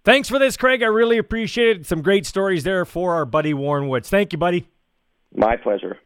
Thanks 0.03 0.29
for 0.29 0.39
this 0.39 0.57
craig. 0.57 0.83
I 0.83 0.87
really 0.87 1.19
appreciate 1.19 1.77
it. 1.77 1.87
Some 1.87 2.03
great 2.03 2.25
stories 2.27 2.65
there 2.65 2.85
for 2.85 3.15
our 3.15 3.25
buddy 3.27 3.55
warren 3.55 3.87
woods. 3.89 4.09
Thank 4.09 4.33
you 4.33 4.39
buddy. 4.39 4.67
My 5.35 5.57
pleasure 5.57 5.99